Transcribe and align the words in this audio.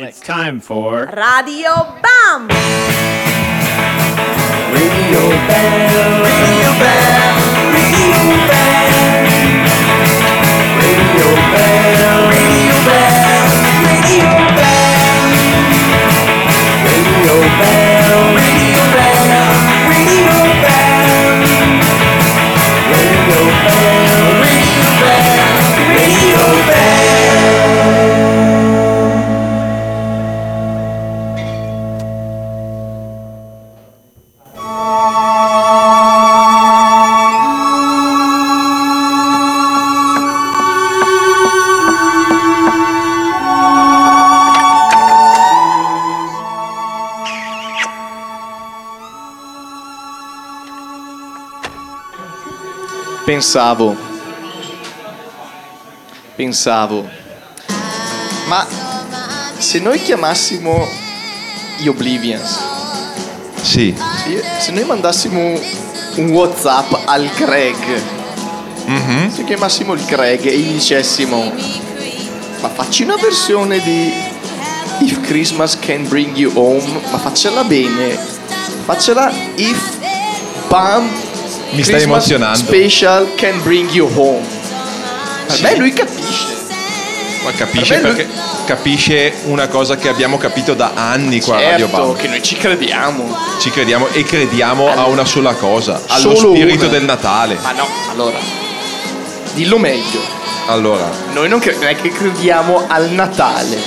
It's 0.00 0.20
time 0.20 0.60
for 0.60 1.06
Radio 1.06 1.74
Bam! 2.00 2.46
Radio 4.70 5.24
Bam, 5.48 6.47
Pensavo, 53.38 53.96
pensavo, 56.34 57.08
ma 58.48 58.66
se 59.58 59.78
noi 59.78 60.02
chiamassimo 60.02 60.84
gli 61.76 61.86
Oblivions, 61.86 62.58
Sì, 64.24 64.42
se 64.58 64.72
noi 64.72 64.82
mandassimo 64.82 65.56
un 66.16 66.30
Whatsapp 66.30 66.92
al 67.04 67.30
Greg, 67.36 68.02
se 69.30 69.44
chiamassimo 69.44 69.92
il 69.92 70.04
Greg 70.04 70.44
e 70.44 70.58
gli 70.58 70.72
dicessimo, 70.72 71.52
ma 72.60 72.68
facci 72.68 73.04
una 73.04 73.14
versione 73.14 73.78
di 73.78 74.12
If 74.98 75.20
Christmas 75.20 75.78
Can 75.78 76.08
Bring 76.08 76.36
You 76.36 76.50
Home, 76.56 77.02
ma 77.08 77.18
faccela 77.18 77.62
bene, 77.62 78.18
faccela 78.84 79.30
If 79.54 79.96
Pam 80.66 81.27
Mi 81.70 81.82
stai 81.82 81.94
Christmas 81.96 82.02
emozionando. 82.30 82.58
Special 82.58 83.34
Can 83.36 83.62
Bring 83.62 83.90
You 83.90 84.10
Home. 84.14 84.46
Per 85.46 85.60
me 85.62 85.76
lui 85.76 85.92
capisce. 85.92 86.46
ma 87.44 87.50
capisce 87.52 87.94
Per 87.94 88.02
me 88.02 88.08
lui- 88.12 88.16
perché 88.24 88.40
capisce 88.66 89.32
una 89.44 89.68
cosa 89.68 89.96
che 89.96 90.08
abbiamo 90.08 90.36
capito 90.38 90.74
da 90.74 90.92
anni 90.94 91.40
qua 91.40 91.56
a 91.56 91.60
Radio 91.62 91.86
Certo, 91.88 92.06
Bam. 92.06 92.16
che 92.16 92.28
noi 92.28 92.42
ci 92.42 92.56
crediamo. 92.56 93.36
Ci 93.60 93.70
crediamo 93.70 94.08
e 94.12 94.22
crediamo 94.24 94.88
a 94.90 95.06
una 95.06 95.24
sola 95.24 95.54
cosa, 95.54 96.02
allo 96.06 96.34
spirito 96.34 96.84
una. 96.84 96.92
del 96.92 97.04
Natale. 97.04 97.58
Ma 97.62 97.72
no, 97.72 97.86
allora, 98.10 98.38
dillo 99.54 99.78
meglio. 99.78 100.20
Allora, 100.66 101.08
Noi 101.32 101.48
non, 101.48 101.60
cre- 101.60 101.76
non 101.76 101.86
è 101.88 101.96
che 101.96 102.10
crediamo 102.10 102.84
al 102.88 103.10
Natale. 103.10 103.78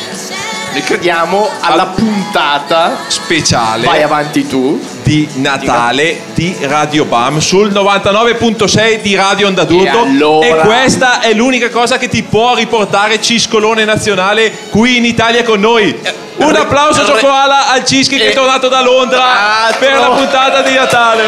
Noi 0.71 0.83
crediamo 0.83 1.47
alla 1.59 1.85
puntata. 1.88 2.97
speciale 3.07 3.85
Vai 3.85 4.01
avanti 4.01 4.47
tu. 4.47 4.81
Di 5.11 5.27
Natale 5.33 6.21
di 6.33 6.55
Radio 6.61 7.03
Bam 7.03 7.39
sul 7.39 7.69
99.6 7.69 9.01
di 9.01 9.13
Radio 9.13 9.47
Onda 9.47 9.65
d'Urto 9.65 9.83
E 9.83 9.89
allora? 9.89 10.47
e 10.47 10.55
questa 10.65 11.19
è 11.19 11.33
l'unica 11.33 11.69
cosa 11.69 11.97
che 11.97 12.07
ti 12.07 12.23
può 12.23 12.55
riportare 12.55 13.21
Ciscolone 13.21 13.83
Nazionale 13.83 14.53
qui 14.69 14.95
in 14.95 15.03
Italia 15.03 15.43
con 15.43 15.59
noi. 15.59 15.93
Un 16.37 16.51
re- 16.53 16.59
applauso 16.59 17.01
re- 17.01 17.07
Giocoala 17.07 17.71
al 17.73 17.83
Cischi 17.83 18.15
che 18.15 18.27
è 18.27 18.29
eh, 18.29 18.33
tornato 18.33 18.69
da 18.69 18.81
Londra 18.81 19.65
altro. 19.65 19.79
per 19.85 19.97
la 19.99 20.09
puntata 20.11 20.61
di 20.61 20.73
Natale. 20.75 21.23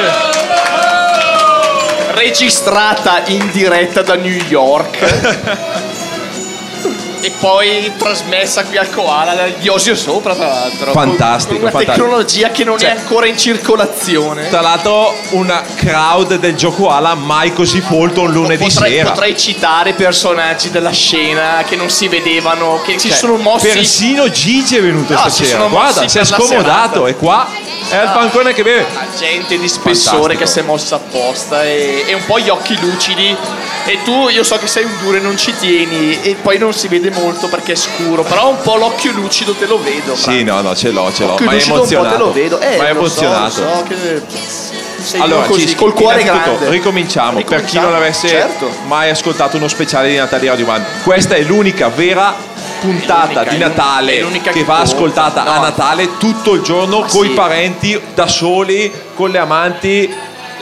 Registrata 2.13 3.23
in 3.25 3.49
diretta 3.51 4.01
da 4.01 4.15
New 4.15 4.39
York. 4.47 5.91
e 7.23 7.31
poi 7.39 7.91
trasmessa 7.97 8.65
qui 8.65 8.77
al 8.77 8.89
Koala 8.89 9.33
da 9.33 9.47
Diosio 9.47 9.95
sopra, 9.95 10.35
tra 10.35 10.47
l'altro. 10.47 10.91
Con- 10.91 11.03
Fantastico, 11.07 11.53
Con 11.53 11.61
una 11.63 11.71
fantastico. 11.71 12.05
tecnologia 12.07 12.49
che 12.49 12.63
non 12.65 12.77
Cioè- 12.77 12.89
è 12.93 12.97
ancora 12.97 13.27
in 13.27 13.37
circolazione. 13.37 14.49
Tra 14.49 14.61
l'altro 14.61 15.13
una 15.31 15.63
crowd 15.75 16.35
del 16.37 16.55
Giocoala 16.55 17.15
mai 17.15 17.53
così 17.53 17.79
folto 17.81 18.21
un 18.21 18.31
lunedì 18.31 18.63
potrei, 18.65 18.91
sera. 18.97 19.09
potrei 19.11 19.37
citare 19.37 19.93
personaggi 19.93 20.69
della 20.69 20.91
scena 20.91 21.63
che 21.67 21.75
non 21.77 21.89
si 21.89 22.07
vedevano, 22.09 22.81
che 22.83 22.99
si 22.99 23.07
Cioè, 23.07 23.17
sono 23.17 23.37
mossi. 23.37 23.67
Persino 23.67 24.29
Gigi 24.29 24.75
è 24.77 24.81
venuto 24.81 25.13
No, 25.13 25.19
si 25.29 25.29
stasera. 25.45 25.57
sono 25.59 25.69
Guarda, 25.69 26.07
si 26.07 26.17
è 26.19 26.25
scomodato, 26.25 27.07
è 27.07 27.15
qua. 27.15 27.47
È 27.89 27.95
al 27.95 28.11
pancone 28.11 28.53
che 28.53 28.63
beve. 28.63 28.85
La 28.93 29.05
gente 29.17 29.57
di 29.57 29.67
spessore 29.67 30.35
Fantastico. 30.35 30.39
che 30.39 30.45
si 30.47 30.59
è 30.59 30.61
mossa 30.63 30.95
apposta 30.95 31.63
e, 31.63 32.03
e 32.07 32.13
un 32.13 32.25
po' 32.25 32.39
gli 32.39 32.49
occhi 32.49 32.77
lucidi. 32.79 33.35
E 33.85 33.99
tu, 34.03 34.29
io 34.29 34.43
so 34.43 34.57
che 34.57 34.67
sei 34.67 34.85
un 34.85 34.91
duro 35.01 35.17
e 35.17 35.19
non 35.19 35.37
ci 35.37 35.53
tieni, 35.57 36.21
e 36.21 36.35
poi 36.41 36.57
non 36.57 36.73
si 36.73 36.87
vede 36.87 37.09
molto 37.13 37.47
perché 37.47 37.73
è 37.73 37.75
scuro, 37.75 38.23
però 38.23 38.49
un 38.49 38.61
po' 38.61 38.75
l'occhio 38.75 39.11
lucido 39.11 39.53
te 39.53 39.65
lo 39.65 39.81
vedo. 39.81 40.15
Fra. 40.15 40.31
Sì, 40.31 40.43
no, 40.43 40.61
no, 40.61 40.75
ce 40.75 40.91
l'ho, 40.91 41.11
ce 41.13 41.25
l'ho. 41.25 41.37
Ma 41.39 41.51
è 41.51 41.55
po' 41.57 41.63
te 41.65 41.71
emozionato. 41.71 42.17
lo 42.17 42.31
vedo. 42.31 42.59
Eh, 42.59 42.77
Ma 42.77 42.83
è 42.83 42.91
so, 42.91 42.97
emozionato. 42.97 43.63
lo 43.63 43.69
so 43.75 43.83
che 43.87 44.21
sei 45.03 45.21
Allora, 45.21 45.45
così, 45.45 45.61
Cischi, 45.61 45.75
col 45.75 45.93
cuore 45.93 46.23
grande. 46.23 46.69
ricominciamo. 46.69 47.41
Per 47.41 47.65
chi 47.65 47.79
non 47.79 47.93
avesse 47.93 48.27
certo. 48.27 48.69
mai 48.85 49.09
ascoltato 49.09 49.57
uno 49.57 49.67
speciale 49.67 50.09
di 50.09 50.15
Natale 50.15 50.41
di 50.41 50.47
Radio 50.47 50.65
Band, 50.65 50.85
questa 51.03 51.35
è 51.35 51.41
l'unica 51.41 51.89
vera 51.89 52.33
puntata 52.79 53.41
l'unica, 53.41 53.49
di 53.51 53.57
Natale 53.57 54.25
che 54.41 54.51
che 54.51 54.63
va 54.63 54.79
ascoltata 54.79 55.45
a 55.45 55.55
No. 55.55 55.61
Natale 55.61 56.17
tutto 56.17 56.53
il 56.53 56.61
giorno 56.61 56.99
Ma 57.01 57.07
con 57.07 57.25
i 57.25 57.29
sì. 57.29 57.33
parenti, 57.33 58.01
da 58.13 58.27
soli, 58.27 58.91
con 59.13 59.29
le 59.29 59.37
amanti 59.37 60.13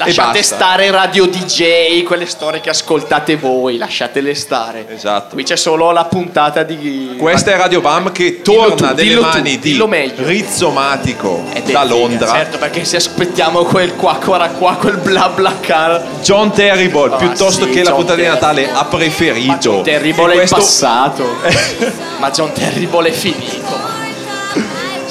Lasciate 0.06 0.40
basta. 0.40 0.56
stare 0.56 0.90
Radio 0.90 1.28
DJ, 1.28 2.02
quelle 2.04 2.26
storie 2.26 2.60
che 2.60 2.70
ascoltate 2.70 3.36
voi, 3.36 3.78
lasciatele 3.78 4.34
stare. 4.34 4.86
Esatto. 4.90 5.36
Qui 5.36 5.44
c'è 5.44 5.56
solo 5.56 5.92
la 5.92 6.06
puntata 6.06 6.64
di. 6.64 7.16
Questa 7.18 7.52
è 7.52 7.58
Radio 7.58 7.82
Bam 7.82 8.12
che 8.12 8.42
Dillo 8.42 8.44
torna 8.44 8.76
tu, 8.76 8.84
nelle 8.84 9.04
dillo 9.04 9.22
tu, 9.22 9.28
mani 9.28 9.60
dillo 9.60 9.84
di 9.86 9.90
meglio. 9.92 10.26
Rizzomatico 10.26 11.44
da 11.54 11.62
figa, 11.62 11.84
Londra. 11.84 12.32
Certo, 12.32 12.58
perché 12.58 12.84
se 12.84 12.96
aspettiamo 12.96 13.64
quel 13.64 13.96
qua, 13.96 14.16
qua, 14.16 14.48
qua, 14.48 14.74
quel 14.76 14.98
bla 14.98 15.30
bla 15.30 15.54
car. 15.60 16.04
John 16.24 16.52
Terrible, 16.52 17.14
Ah, 17.14 17.18
piuttosto 17.18 17.66
sì, 17.66 17.72
che 17.72 17.84
la 17.84 17.90
John 17.90 17.96
puntata 17.98 18.22
di 18.22 18.28
Natale, 18.28 18.72
ha 18.72 18.86
preferito. 18.86 19.52
Ma 19.52 19.58
John 19.58 19.84
Terrible 19.84 20.32
è 20.32 20.36
questo 20.36 20.56
passato. 20.56 21.36
Ma 22.18 22.32
John 22.32 22.52
Terrible 22.54 23.10
è 23.10 23.12
finito. 23.12 23.91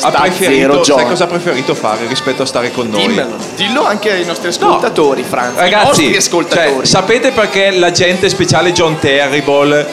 Ha 0.07 0.11
Sta 0.11 0.21
preferito, 0.23 0.85
zero, 0.85 0.99
sai 0.99 1.07
cosa 1.07 1.25
ha 1.25 1.27
preferito 1.27 1.75
fare 1.75 2.07
rispetto 2.07 2.43
a 2.43 2.47
stare 2.47 2.71
con 2.71 2.89
noi? 2.89 3.07
Dimmelo. 3.07 3.37
Dillo 3.57 3.85
anche 3.85 4.11
ai 4.13 4.25
nostri 4.25 4.49
ascoltatori, 4.49 5.23
Franz. 5.23 5.57
I 5.57 5.61
Ragazzi, 5.61 5.87
nostri 5.87 6.17
ascoltatori. 6.17 6.77
cioè, 6.77 6.85
sapete 6.87 7.31
perché 7.33 7.71
l'agente 7.71 8.29
speciale 8.29 8.73
John 8.73 8.99
Terrible 8.99 9.87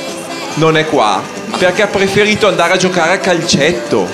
non 0.55 0.77
è 0.77 0.85
qua? 0.85 1.21
Perché 1.57 1.83
ha 1.83 1.87
preferito 1.87 2.47
andare 2.47 2.73
a 2.73 2.77
giocare 2.77 3.13
a 3.13 3.17
calcetto. 3.19 4.07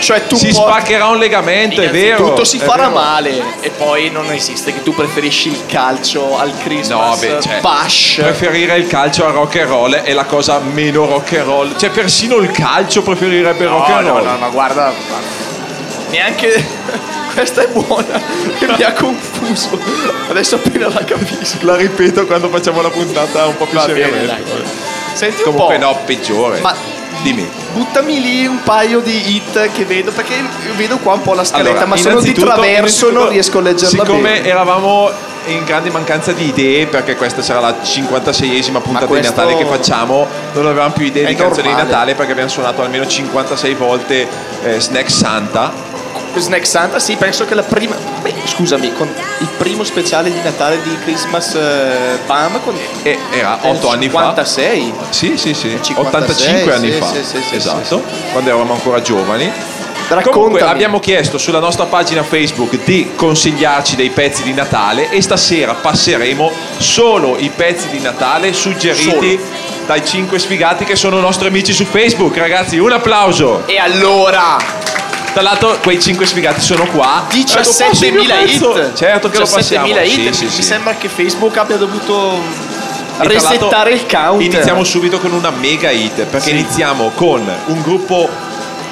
Cioè, 0.00 0.26
tu 0.26 0.34
si 0.36 0.48
puoi- 0.48 0.70
spaccherà 0.70 1.06
un 1.08 1.18
legamento, 1.18 1.80
è 1.80 1.90
vero. 1.90 2.28
Tutto 2.28 2.44
si 2.44 2.58
farà 2.58 2.88
vero. 2.88 2.94
male 3.00 3.42
e 3.60 3.70
poi 3.70 4.10
non 4.10 4.30
esiste 4.32 4.72
che 4.72 4.82
tu 4.82 4.94
preferisci 4.94 5.48
il 5.48 5.60
calcio 5.66 6.38
al 6.38 6.48
No, 6.50 6.58
Christmas 6.62 7.18
beh, 7.20 7.38
cioè, 7.40 7.60
bash. 7.60 8.18
preferire 8.20 8.76
il 8.76 8.86
calcio 8.86 9.26
al 9.26 9.32
rock 9.32 9.56
and 9.60 9.68
roll 9.68 9.94
è 9.94 10.12
la 10.12 10.24
cosa 10.24 10.58
meno 10.58 11.06
rock 11.06 11.34
and 11.34 11.44
roll. 11.44 11.76
Cioè, 11.76 11.90
persino 11.90 12.36
il 12.36 12.50
calcio 12.50 13.02
preferirebbe 13.02 13.64
No, 13.64 13.78
rock 13.78 13.88
and 13.90 14.06
no, 14.06 14.12
roll. 14.18 14.24
no, 14.24 14.36
no, 14.36 14.50
guarda, 14.50 14.92
guarda. 15.08 15.48
Neanche 16.10 16.64
questa 17.34 17.62
è 17.62 17.68
buona 17.68 18.20
che 18.58 18.66
mi 18.76 18.82
ha 18.82 18.92
confuso. 18.92 19.78
Adesso 20.28 20.56
appena 20.56 20.88
la 20.88 21.04
capisco. 21.04 21.58
La 21.60 21.76
ripeto 21.76 22.26
quando 22.26 22.48
facciamo 22.48 22.80
la 22.82 22.90
puntata 22.90 23.46
un 23.46 23.56
po' 23.56 23.66
più 23.66 23.78
Va 23.78 23.86
bene, 23.86 24.00
seriamente. 24.02 24.26
dai. 24.50 24.62
Senti 25.12 25.42
Comunque 25.42 25.74
un 25.76 25.80
po'. 25.80 25.86
no, 25.86 25.98
peggiore. 26.04 26.60
Ma 26.60 26.74
Dimmi. 27.22 27.48
buttami 27.74 28.20
lì 28.20 28.46
un 28.46 28.62
paio 28.62 29.00
di 29.00 29.34
hit 29.36 29.70
che 29.72 29.84
vedo 29.84 30.10
perché 30.10 30.34
io 30.34 30.74
vedo 30.76 30.96
qua 30.98 31.12
un 31.14 31.22
po' 31.22 31.34
la 31.34 31.44
scaletta, 31.44 31.70
Allora, 31.70 31.86
ma 31.86 31.96
sono 31.96 32.20
di 32.20 32.32
traverso 32.32 33.10
non 33.10 33.28
riesco 33.28 33.58
a 33.58 33.60
leggerla 33.62 33.88
Siccome 34.04 34.20
bene. 34.32 34.46
eravamo 34.48 35.10
in 35.46 35.64
grande 35.64 35.90
mancanza 35.90 36.32
di 36.32 36.48
idee, 36.48 36.86
perché 36.86 37.16
questa 37.16 37.42
sarà 37.42 37.60
la 37.60 37.74
56esima 37.82 38.80
puntata 38.80 39.06
questo- 39.06 39.32
di 39.32 39.36
Natale 39.36 39.56
che 39.56 39.64
facciamo, 39.64 40.26
non 40.52 40.66
avevamo 40.66 40.92
più 40.92 41.06
idee 41.06 41.26
di 41.26 41.34
canzoni 41.34 41.62
di 41.62 41.68
normale. 41.68 41.90
Natale 41.90 42.14
perché 42.14 42.32
abbiamo 42.32 42.50
suonato 42.50 42.82
almeno 42.82 43.06
56 43.06 43.74
volte 43.74 44.26
eh, 44.64 44.80
Snack 44.80 45.10
Santa. 45.10 45.72
Snack 46.38 46.66
Santa, 46.66 46.98
sì, 46.98 47.16
penso 47.16 47.44
che 47.44 47.54
la 47.54 47.62
prima. 47.62 47.96
Beh, 48.22 48.34
scusami, 48.44 48.92
con 48.92 49.08
il 49.38 49.48
primo 49.56 49.84
speciale 49.84 50.30
di 50.30 50.40
Natale 50.42 50.80
di 50.82 50.96
Christmas 51.02 51.54
eh, 51.54 52.18
Bam 52.26 52.60
con 52.62 52.74
E 53.02 53.18
era 53.30 53.58
del 53.60 53.76
8 53.76 53.88
anni 53.88 54.04
56. 54.04 54.92
fa. 54.96 55.04
Sì, 55.10 55.36
sì, 55.36 55.54
sì. 55.54 55.78
56, 55.82 55.96
85 55.96 56.74
anni 56.74 56.92
sì, 56.92 56.98
fa. 56.98 57.06
sì, 57.06 57.24
sì, 57.24 57.42
sì, 57.42 57.54
esatto. 57.56 58.02
Quando 58.32 58.50
eravamo 58.50 58.74
ancora 58.74 59.00
giovani. 59.00 59.50
Raccontami. 60.10 60.34
Comunque 60.34 60.62
abbiamo 60.62 60.98
chiesto 60.98 61.38
sulla 61.38 61.60
nostra 61.60 61.84
pagina 61.84 62.24
Facebook 62.24 62.82
di 62.82 63.12
consigliarci 63.14 63.94
dei 63.94 64.10
pezzi 64.10 64.42
di 64.42 64.52
Natale 64.52 65.08
e 65.08 65.22
stasera 65.22 65.74
passeremo 65.74 66.50
solo 66.78 67.36
i 67.38 67.48
pezzi 67.54 67.88
di 67.90 68.00
Natale 68.00 68.52
suggeriti 68.52 69.38
dai 69.86 70.04
5 70.04 70.38
sfigati 70.38 70.84
che 70.84 70.96
sono 70.96 71.20
nostri 71.20 71.46
amici 71.46 71.72
su 71.72 71.84
Facebook. 71.84 72.36
Ragazzi, 72.36 72.78
un 72.78 72.92
applauso. 72.92 73.62
E 73.66 73.76
allora, 73.78 74.56
Tra 75.32 75.42
l'altro 75.42 75.78
quei 75.82 76.00
5 76.00 76.26
sfigati 76.26 76.60
sono 76.60 76.86
qua. 76.86 77.26
Eh, 77.30 77.44
lo 77.62 77.74
passi 77.74 78.06
il 78.06 78.12
mio 78.12 78.22
17.000 78.22 78.26
pezzo? 78.44 78.76
hit. 78.76 78.92
Certo 78.94 79.30
che 79.30 79.38
lo 79.38 79.46
passiamo. 79.46 79.86
17.000 79.86 80.04
hit. 80.04 80.30
Sì, 80.30 80.32
sì, 80.34 80.44
Mi 80.44 80.50
sì. 80.50 80.62
sembra 80.62 80.94
che 80.94 81.08
Facebook 81.08 81.56
abbia 81.56 81.76
dovuto 81.76 82.38
resettare 83.18 83.92
il 83.92 84.06
count. 84.06 84.42
Iniziamo 84.42 84.82
subito 84.84 85.18
con 85.18 85.32
una 85.32 85.50
mega 85.50 85.90
hit 85.90 86.24
perché 86.24 86.46
Sì. 86.46 86.50
iniziamo 86.50 87.10
con 87.14 87.48
un 87.66 87.82
gruppo 87.82 88.28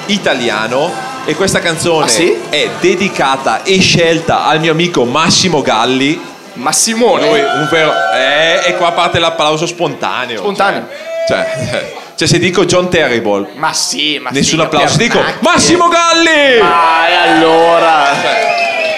italiano 0.07 0.91
e 1.25 1.35
questa 1.35 1.59
canzone 1.59 2.05
Ah, 2.05 2.07
sì? 2.07 2.35
è 2.49 2.69
dedicata 2.79 3.63
e 3.63 3.79
scelta 3.79 4.45
al 4.45 4.59
mio 4.59 4.71
amico 4.71 5.03
Massimo 5.05 5.61
Galli. 5.61 6.27
Ma 6.53 6.71
Simone, 6.71 7.27
Lui, 7.29 7.39
un 7.39 7.67
vero, 7.71 7.93
eh, 8.13 8.61
e 8.65 8.75
qua 8.75 8.91
parte 8.91 9.19
l'applauso 9.19 9.65
spontaneo. 9.65 10.39
Spontaneo. 10.39 10.87
Cioè, 11.27 11.47
cioè, 11.69 11.91
cioè, 12.19 12.27
se 12.27 12.37
dico 12.37 12.65
John 12.65 12.89
Terrible, 12.89 13.47
ma 13.55 13.71
sì, 13.71 14.19
ma 14.19 14.29
nessun 14.31 14.59
sì, 14.59 14.65
applauso. 14.65 14.97
per 14.97 15.07
Dico 15.07 15.19
macchie. 15.19 15.37
Massimo 15.39 15.87
Galli! 15.87 16.59
Ah, 16.61 17.07
e 17.07 17.13
allora. 17.15 18.07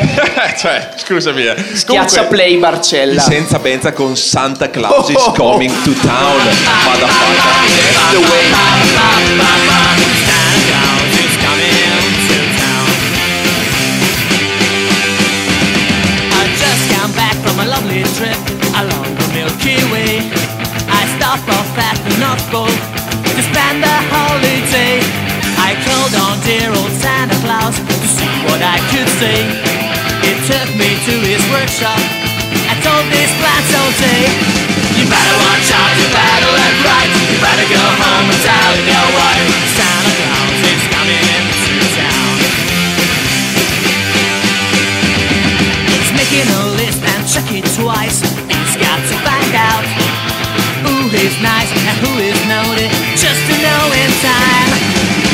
cioè, 0.57 0.89
scusami. 0.97 1.45
eh. 1.45 1.55
Schiaccia 1.75 2.15
Comunque, 2.15 2.35
play 2.35 2.57
Barcella. 2.57 3.21
senza 3.21 3.59
Benza 3.59 3.93
con 3.93 4.15
Santa 4.17 4.71
Claus 4.71 5.09
is 5.09 5.15
Oh, 5.17 5.19
oh, 5.19 5.29
oh. 5.29 5.31
coming 5.33 5.71
to 5.83 5.93
town. 6.01 6.35
Motherfucker. 6.83 7.09
The 8.11 8.17
way. 8.17 9.51
I 16.33 16.43
just 16.57 16.83
come 16.95 17.11
back 17.13 17.35
from 17.43 17.59
a 17.59 17.65
lovely 17.67 18.03
trip 18.17 18.37
along 18.79 19.07
the 19.19 19.27
Milky 19.35 19.77
Way. 19.91 20.31
I 20.89 21.03
stopped 21.17 21.47
off 21.49 21.77
at 21.77 21.97
the 22.07 22.13
North 22.23 22.45
Pole 22.51 22.71
Say. 29.21 29.45
He 30.25 30.33
took 30.49 30.65
me 30.81 30.97
to 31.05 31.13
his 31.29 31.45
workshop. 31.53 32.01
I 32.65 32.73
told 32.81 33.05
his 33.13 33.29
plans 33.37 33.69
all 33.77 33.93
day. 34.01 34.25
You 34.97 35.05
better 35.05 35.37
watch 35.45 35.69
out, 35.77 35.93
you 35.93 36.09
better 36.09 36.49
look 36.49 36.77
right. 36.81 37.11
You 37.29 37.37
better 37.37 37.67
go 37.69 37.85
home 38.01 38.25
and 38.33 38.41
tell 38.41 38.73
your 38.81 39.07
wife. 39.13 39.45
Santa 39.77 40.13
Claus 40.25 40.61
is 40.73 40.83
coming 40.89 41.21
to 41.21 41.73
town. 42.01 42.35
He's 45.85 46.11
making 46.17 46.49
a 46.49 46.61
list 46.81 47.05
and 47.05 47.21
check 47.29 47.45
it 47.53 47.65
twice. 47.77 48.25
He's 48.25 48.73
got 48.81 49.05
to 49.05 49.15
find 49.21 49.53
out 49.53 49.85
who 50.81 51.13
is 51.13 51.37
nice 51.45 51.69
and 51.69 51.95
who 52.01 52.25
is 52.25 52.41
naughty, 52.49 52.89
just 53.13 53.41
to 53.45 53.53
know 53.61 53.81
in 54.01 54.09
time. 54.25 54.69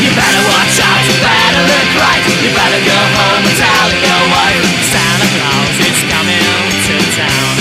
You 0.03 0.11
better 0.11 0.43
watch 0.43 0.75
out, 0.75 0.99
you 1.07 1.15
better 1.23 1.63
look 1.71 1.89
right. 2.03 2.26
Better 2.47 2.79
go 2.79 2.95
home 2.95 3.43
and 3.43 3.57
tell 3.59 3.89
your 3.91 4.23
wife 4.31 4.63
Santa 4.87 5.27
Claus 5.35 5.75
is 5.83 5.99
coming 6.07 6.47
to 6.87 6.95
town. 7.19 7.55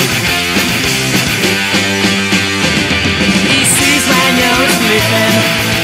He 3.51 3.61
sees 3.67 4.05
when 4.07 4.31
you're 4.39 4.69
sleeping. 4.79 5.35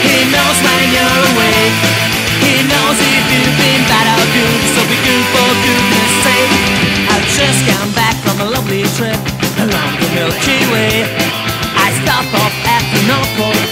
He 0.07 0.19
knows 0.31 0.59
when 0.63 0.87
you're 0.95 1.19
awake. 1.35 1.77
He 2.47 2.55
knows 2.71 2.99
if 3.03 3.25
you've 3.27 3.57
been 3.59 3.83
bad 3.91 4.07
or 4.07 4.27
good. 4.31 4.61
So 4.71 4.81
be 4.87 4.99
good 5.03 5.25
for 5.35 5.51
goodness 5.67 6.13
sake. 6.23 6.55
I've 7.11 7.27
just 7.27 7.61
come 7.75 7.91
back 7.99 8.15
from 8.23 8.39
a 8.39 8.49
lovely 8.55 8.87
trip 8.95 9.19
along 9.67 9.99
the 9.99 10.09
Milky 10.15 10.63
Way. 10.71 11.11
I 11.75 11.91
stop 12.07 12.27
off 12.39 12.55
at 12.71 12.85
the 12.95 13.03
North 13.11 13.33
Pole 13.35 13.67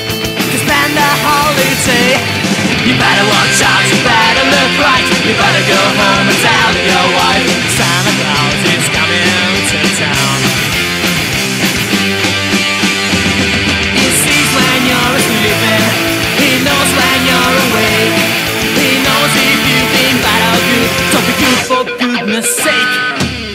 to 0.50 0.56
spend 0.58 0.94
a 0.98 1.10
holiday. 1.22 2.39
You 2.80 2.96
better 2.96 3.26
watch 3.28 3.60
out, 3.60 3.84
you 3.92 3.98
better 4.00 4.44
look 4.48 4.72
right. 4.80 5.04
You 5.28 5.36
better 5.36 5.64
go 5.68 5.80
home 6.00 6.26
and 6.32 6.38
tell 6.40 6.72
your 6.80 7.06
wife 7.12 7.44
Santa 7.76 8.12
Claus 8.24 8.60
is 8.72 8.86
coming 8.88 9.52
to 9.68 9.78
town. 10.00 10.38
He 14.00 14.06
sees 14.08 14.48
when 14.56 14.80
you're 14.88 15.20
sleeping. 15.28 15.84
He 16.40 16.50
knows 16.64 16.90
when 16.96 17.18
you're 17.28 17.56
awake. 17.68 18.16
He 18.80 18.96
knows 19.04 19.32
if 19.36 19.60
you've 19.60 19.90
been 19.92 20.16
bad 20.24 20.40
or 20.48 20.60
good. 20.64 20.90
So 21.12 21.18
be 21.28 21.34
good 21.36 21.60
for 21.68 21.82
goodness 21.84 22.48
sake. 22.48 22.92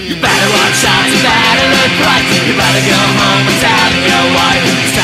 You 0.06 0.22
better 0.22 0.50
watch 0.54 0.86
out. 0.86 1.06
You 1.10 1.18
better 1.25 1.66
look 1.74 1.94
right. 1.98 2.25
You 2.45 2.54
better 2.54 2.83
go 2.86 3.01
home 3.18 3.42
and 3.42 3.57
tell 3.57 3.89
your 4.06 4.25
wife 4.38 4.94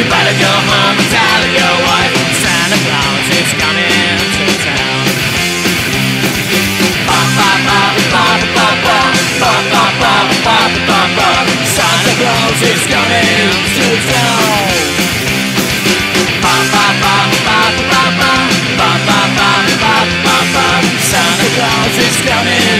You 0.00 0.08
better 0.08 0.32
go 0.32 0.48
home 0.48 0.96
and 0.96 1.08
tell 1.12 1.44
your 1.44 1.76
wife 1.84 2.16
Santa 2.40 2.78
Claus 2.88 3.28
is 3.36 3.52
coming 3.52 4.16
to 4.32 4.48
town. 4.64 5.04
Santa 11.68 12.12
Claus 12.16 12.60
is 12.64 12.80
coming 12.88 13.52
to 13.76 13.86
town. 14.08 14.64
Santa 21.10 21.48
Claus 21.60 21.96
is 22.00 22.16
coming 22.24 22.79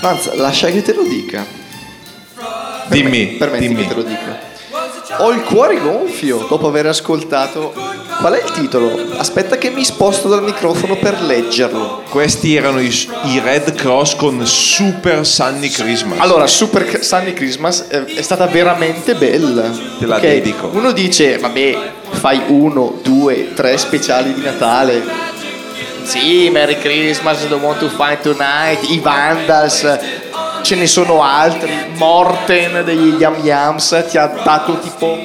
Franz, 0.00 0.32
lascia 0.34 0.68
che 0.68 0.82
te 0.82 0.94
lo 0.94 1.02
dica. 1.02 1.44
Dimmi, 2.86 3.36
Permetti 3.38 3.66
dimmi. 3.68 3.82
che 3.82 3.88
te 3.88 3.94
lo 3.94 4.02
dica. 4.02 4.46
Ho 5.18 5.30
il 5.32 5.42
cuore 5.42 5.80
gonfio 5.80 6.46
dopo 6.48 6.68
aver 6.68 6.86
ascoltato. 6.86 7.72
Qual 8.18 8.32
è 8.32 8.42
il 8.44 8.50
titolo? 8.52 8.96
Aspetta 9.16 9.58
che 9.58 9.70
mi 9.70 9.84
sposto 9.84 10.28
dal 10.28 10.42
microfono 10.42 10.96
per 10.96 11.20
leggerlo. 11.22 12.02
Questi 12.08 12.54
erano 12.54 12.80
i, 12.80 12.88
i 13.24 13.40
Red 13.40 13.74
Cross 13.74 14.14
con 14.16 14.44
Super 14.46 15.26
Sunny 15.26 15.68
Christmas. 15.68 16.18
Allora, 16.20 16.46
Super 16.46 17.02
Sunny 17.02 17.32
Christmas 17.32 17.86
eh, 17.88 18.04
è 18.04 18.22
stata 18.22 18.46
veramente 18.46 19.14
bella. 19.14 19.70
Te 19.98 20.06
la 20.06 20.16
Ok, 20.16 20.22
dedico. 20.22 20.70
Uno 20.72 20.92
dice, 20.92 21.38
vabbè, 21.38 21.92
fai 22.10 22.42
uno, 22.48 22.98
due, 23.02 23.52
tre 23.54 23.76
speciali 23.78 24.34
di 24.34 24.42
Natale. 24.42 25.27
Sì, 26.08 26.48
Merry 26.50 26.78
Christmas, 26.78 27.46
The 27.46 27.54
Want 27.54 27.80
to 27.80 27.88
Find 27.90 28.18
Tonight, 28.22 28.88
i 28.88 28.98
Vandals, 28.98 29.98
ce 30.62 30.74
ne 30.74 30.86
sono 30.86 31.22
altri. 31.22 31.70
Morten 31.96 32.82
degli 32.82 33.16
Yam 33.18 33.36
Yams 33.44 34.04
ti 34.08 34.16
ha 34.16 34.26
dato 34.42 34.78
tipo 34.78 35.18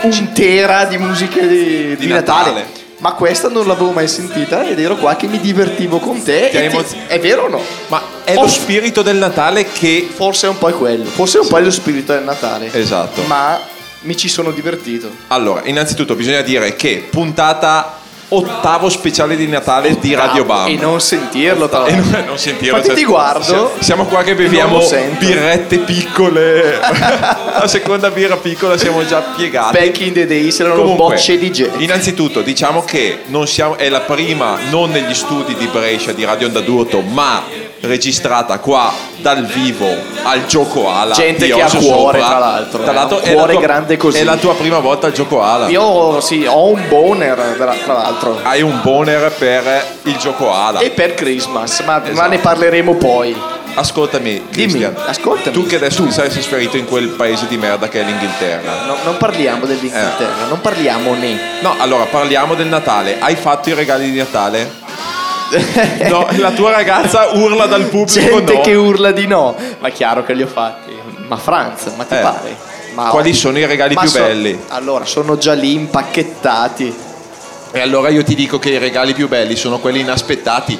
un 0.00 0.32
tera 0.32 0.84
di 0.84 0.96
musiche 0.96 1.46
di, 1.46 1.96
di 1.96 2.06
Natale. 2.06 2.48
Natale. 2.50 2.66
Ma 3.00 3.12
questa 3.12 3.48
non 3.50 3.66
l'avevo 3.66 3.90
mai 3.90 4.08
sentita 4.08 4.66
ed 4.66 4.80
ero 4.80 4.96
qua 4.96 5.14
che 5.14 5.26
mi 5.26 5.38
divertivo 5.40 5.98
con 5.98 6.22
te. 6.22 6.48
Ti 6.50 6.68
ti- 6.88 7.00
È 7.06 7.20
vero 7.20 7.44
o 7.44 7.48
no? 7.48 7.60
Ma 7.88 8.02
è 8.24 8.34
Oh. 8.36 8.42
lo 8.42 8.48
spirito 8.48 9.02
del 9.02 9.16
Natale 9.16 9.66
che... 9.70 10.08
Forse 10.12 10.46
è 10.46 10.48
un 10.48 10.56
po' 10.58 10.68
è 10.70 10.72
quello, 10.72 11.04
forse 11.04 11.36
è 11.38 11.40
un 11.42 11.48
po' 11.48 11.58
è 11.58 11.60
lo 11.60 11.70
spirito 11.70 12.14
del 12.14 12.24
Natale. 12.24 12.70
Esatto. 12.72 13.22
Ma 13.26 13.60
mi 14.00 14.16
ci 14.16 14.28
sono 14.28 14.52
divertito. 14.52 15.10
Allora, 15.28 15.60
innanzitutto 15.64 16.14
bisogna 16.14 16.40
dire 16.40 16.74
che 16.76 17.06
puntata 17.10 17.96
ottavo 18.28 18.88
speciale 18.88 19.36
di 19.36 19.46
Natale 19.46 19.98
di 19.98 20.14
Radio 20.14 20.44
Bam. 20.44 20.68
E 20.68 20.76
non 20.76 21.00
sentirlo, 21.00 21.68
tra 21.68 21.86
E 21.86 21.90
l'altro. 21.96 22.18
non, 22.18 22.24
non 22.28 22.38
sentirlo. 22.38 22.76
Infatti 22.76 22.88
cioè, 22.88 22.98
ti 22.98 23.04
guardo 23.04 23.72
Siamo, 23.78 24.04
qua 24.06 24.22
che 24.22 24.30
e 24.30 24.34
beviamo 24.34 24.80
birrette 25.18 25.78
piccole. 25.78 26.78
La 27.58 27.66
seconda 27.66 28.10
birra 28.10 28.36
piccola 28.36 28.76
siamo 28.76 29.04
già 29.06 29.20
piegati. 29.36 29.76
Back 29.78 30.00
in 30.00 30.12
the 30.12 30.26
days 30.26 30.60
erano 30.60 30.76
Comunque, 30.82 31.14
bocce 31.14 31.38
di 31.38 31.50
gente. 31.52 31.82
Innanzitutto 31.82 32.42
diciamo 32.42 32.84
che 32.84 33.22
non 33.26 33.46
siamo, 33.46 33.76
è 33.76 33.88
la 33.88 34.00
prima 34.00 34.58
non 34.70 34.90
negli 34.90 35.14
studi 35.14 35.54
di 35.54 35.66
Brescia 35.66 36.12
di 36.12 36.24
Radio 36.24 36.46
Onda 36.46 36.60
d'Urto, 36.60 37.00
ma 37.00 37.42
registrata 37.80 38.58
qua 38.58 38.92
dal 39.18 39.44
vivo 39.44 39.88
al 40.22 40.46
gioco 40.46 40.90
ala. 40.90 41.14
Gente 41.14 41.46
che 41.48 41.60
ha 41.62 41.68
cuore, 41.70 42.18
Sopra. 42.20 42.28
tra 42.28 42.38
l'altro, 42.38 42.82
Tra 42.82 42.90
eh, 42.90 42.94
l'altro 42.94 43.20
è 43.20 43.32
cuore 43.32 43.52
tua- 43.52 43.62
grande 43.62 43.96
così. 43.96 44.18
È 44.18 44.24
la 44.24 44.36
tua 44.36 44.54
prima 44.54 44.78
volta 44.78 45.06
al 45.06 45.12
gioco 45.12 45.42
ala. 45.42 45.68
Io 45.68 46.20
sì, 46.20 46.44
ho 46.46 46.68
un 46.70 46.82
boner, 46.88 47.54
tra 47.84 47.92
l'altro. 47.92 48.38
Hai 48.42 48.62
un 48.62 48.80
boner 48.82 49.32
per 49.32 49.84
il 50.02 50.16
gioco 50.16 50.52
ala. 50.52 50.80
E 50.80 50.90
per 50.90 51.14
Christmas, 51.14 51.80
ma, 51.80 51.98
ma 51.98 52.08
Esatto. 52.10 52.28
ne 52.28 52.38
parleremo 52.38 52.94
poi. 52.96 53.36
Ascoltami, 53.74 54.46
Cristian. 54.50 54.92
ascoltami. 55.06 55.54
Tu 55.54 55.64
che 55.66 55.76
adesso 55.76 56.02
ti 56.02 56.10
sei 56.10 56.28
trasferito 56.28 56.76
in 56.76 56.84
quel 56.86 57.08
paese 57.10 57.46
di 57.46 57.56
merda 57.56 57.88
che 57.88 58.00
è 58.00 58.04
l'Inghilterra. 58.04 58.84
No, 58.86 58.96
non 59.04 59.16
parliamo 59.18 59.66
dell'Inghilterra, 59.66 60.46
Eh. 60.46 60.48
non 60.48 60.60
parliamone. 60.60 61.38
No, 61.60 61.76
allora 61.78 62.04
parliamo 62.04 62.54
del 62.54 62.66
Natale. 62.66 63.18
Hai 63.20 63.36
fatto 63.36 63.68
i 63.68 63.74
regali 63.74 64.10
di 64.10 64.18
Natale? 64.18 64.86
No, 66.08 66.26
la 66.36 66.50
tua 66.52 66.70
ragazza 66.70 67.28
urla 67.34 67.66
dal 67.66 67.84
pubblico 67.84 68.20
Gente 68.36 68.54
no. 68.54 68.60
che 68.60 68.74
urla 68.74 69.10
di 69.12 69.26
no. 69.26 69.54
Ma 69.78 69.88
è 69.88 69.92
chiaro 69.92 70.24
che 70.24 70.34
li 70.34 70.42
ho 70.42 70.46
fatti. 70.46 70.92
Ma 71.26 71.36
Franz, 71.36 71.92
ma 71.96 72.04
ti 72.04 72.14
Eh. 72.14 72.18
pare? 72.20 72.56
Ma 72.94 73.04
Quali 73.10 73.32
sono 73.32 73.58
i 73.58 73.66
regali 73.66 73.94
Ma 73.94 74.00
più 74.02 74.10
so- 74.10 74.18
belli? 74.18 74.58
Allora, 74.68 75.04
sono 75.04 75.38
già 75.38 75.52
lì 75.52 75.72
impacchettati. 75.74 76.96
E 77.70 77.80
allora 77.80 78.08
io 78.08 78.24
ti 78.24 78.34
dico 78.34 78.58
che 78.58 78.70
i 78.70 78.78
regali 78.78 79.12
più 79.14 79.28
belli 79.28 79.54
sono 79.56 79.78
quelli 79.78 80.00
inaspettati. 80.00 80.78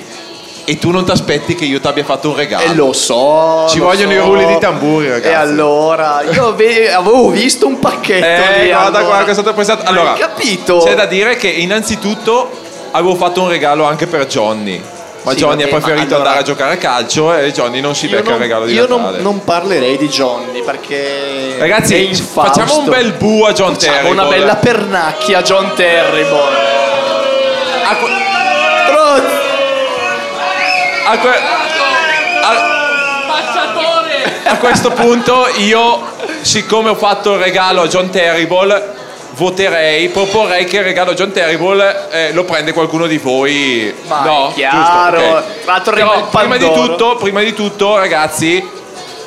E 0.65 0.79
tu 0.79 0.91
non 0.91 1.05
ti 1.05 1.11
aspetti 1.13 1.55
che 1.55 1.65
io 1.65 1.81
ti 1.81 1.87
abbia 1.87 2.05
fatto 2.05 2.29
un 2.31 2.37
regalo. 2.37 2.65
E 2.65 2.75
lo 2.75 2.93
so. 2.93 3.67
Ci 3.71 3.79
lo 3.79 3.85
vogliono 3.87 4.11
so. 4.11 4.17
i 4.17 4.21
rulli 4.21 4.47
di 4.47 4.59
tamburi, 4.59 5.09
ragazzi. 5.09 5.29
E 5.29 5.33
allora, 5.35 6.23
io 6.31 6.49
ave- 6.49 6.93
avevo 6.93 7.31
visto 7.31 7.67
un 7.67 7.79
pacchetto. 7.79 8.25
Eh, 8.27 8.63
lì, 8.65 8.69
guarda, 8.69 8.87
allora. 8.87 9.03
guarda 9.05 9.25
che 9.25 9.31
è 9.31 9.35
stato 9.35 9.55
pensato. 9.55 9.85
Ma 9.85 9.89
Allora, 9.91 10.13
hai 10.13 10.19
capito? 10.19 10.79
C'è 10.85 10.95
da 10.95 11.07
dire 11.07 11.37
che 11.37 11.49
innanzitutto 11.49 12.51
avevo 12.92 13.14
fatto 13.14 13.42
un 13.42 13.49
regalo 13.49 13.85
anche 13.85 14.07
per 14.07 14.26
Johnny. 14.26 14.83
Ma 15.23 15.33
Sì, 15.33 15.38
Johnny 15.38 15.64
vabbè, 15.64 15.75
ha 15.75 15.78
preferito 15.80 16.14
allora- 16.14 16.30
andare 16.30 16.38
a 16.38 16.42
giocare 16.42 16.73
a 16.75 16.76
calcio 16.76 17.35
e 17.35 17.50
Johnny 17.52 17.80
non 17.80 17.95
si 17.95 18.07
Io 18.07 18.12
becca 18.12 18.25
non, 18.30 18.35
il 18.35 18.40
regalo 18.40 18.64
di 18.66 18.73
io 18.73 18.87
non- 18.87 19.00
Natale. 19.02 19.21
non 19.23 19.42
parlerei 19.45 19.97
di 19.99 20.09
Johnny 20.09 20.62
perché. 20.62 21.57
Ragazzi, 21.59 22.14
facciamo 22.14 22.78
un 22.78 22.85
bel 22.87 23.12
bu 23.14 23.42
a 23.42 23.52
John 23.52 23.73
Facciamo 23.75 23.97
Terry. 23.97 24.11
una 24.11 24.25
bella 24.25 24.57
pernacchia 24.57 25.38
a 25.38 25.42
John 25.42 25.73
Terrible. 25.75 26.66
A, 27.85 27.97
que- 27.97 28.26
a 31.07 31.18
que- 31.18 31.40
a- 32.42 32.76
a 34.52 34.57
questo 34.59 34.90
punto 34.92 35.49
io, 35.57 36.00
siccome 36.42 36.90
ho 36.90 36.95
fatto 36.95 37.33
il 37.35 37.38
regalo 37.40 37.83
a 37.83 37.87
John 37.88 38.09
Terrible, 38.11 38.95
voterei, 39.38 40.09
proporrei 40.09 40.64
che 40.64 40.78
il 40.78 40.83
regalo 40.83 41.14
John 41.14 41.30
Terrible 41.30 42.09
eh, 42.11 42.33
lo 42.33 42.45
prende 42.45 42.73
qualcuno 42.73 43.07
di 43.07 43.18
voi. 43.18 43.95
Ma 44.09 44.25
no, 44.25 44.52
chiaro. 44.52 45.16
giusto, 45.16 45.37
ok. 45.37 45.62
Tra 45.62 45.73
l'altro 45.73 45.95
Però, 45.95 46.28
prima 46.28 46.57
di, 46.57 46.64
tutto, 46.73 47.16
prima 47.16 47.40
di 47.42 47.54
tutto, 47.54 47.97
ragazzi, 47.97 48.68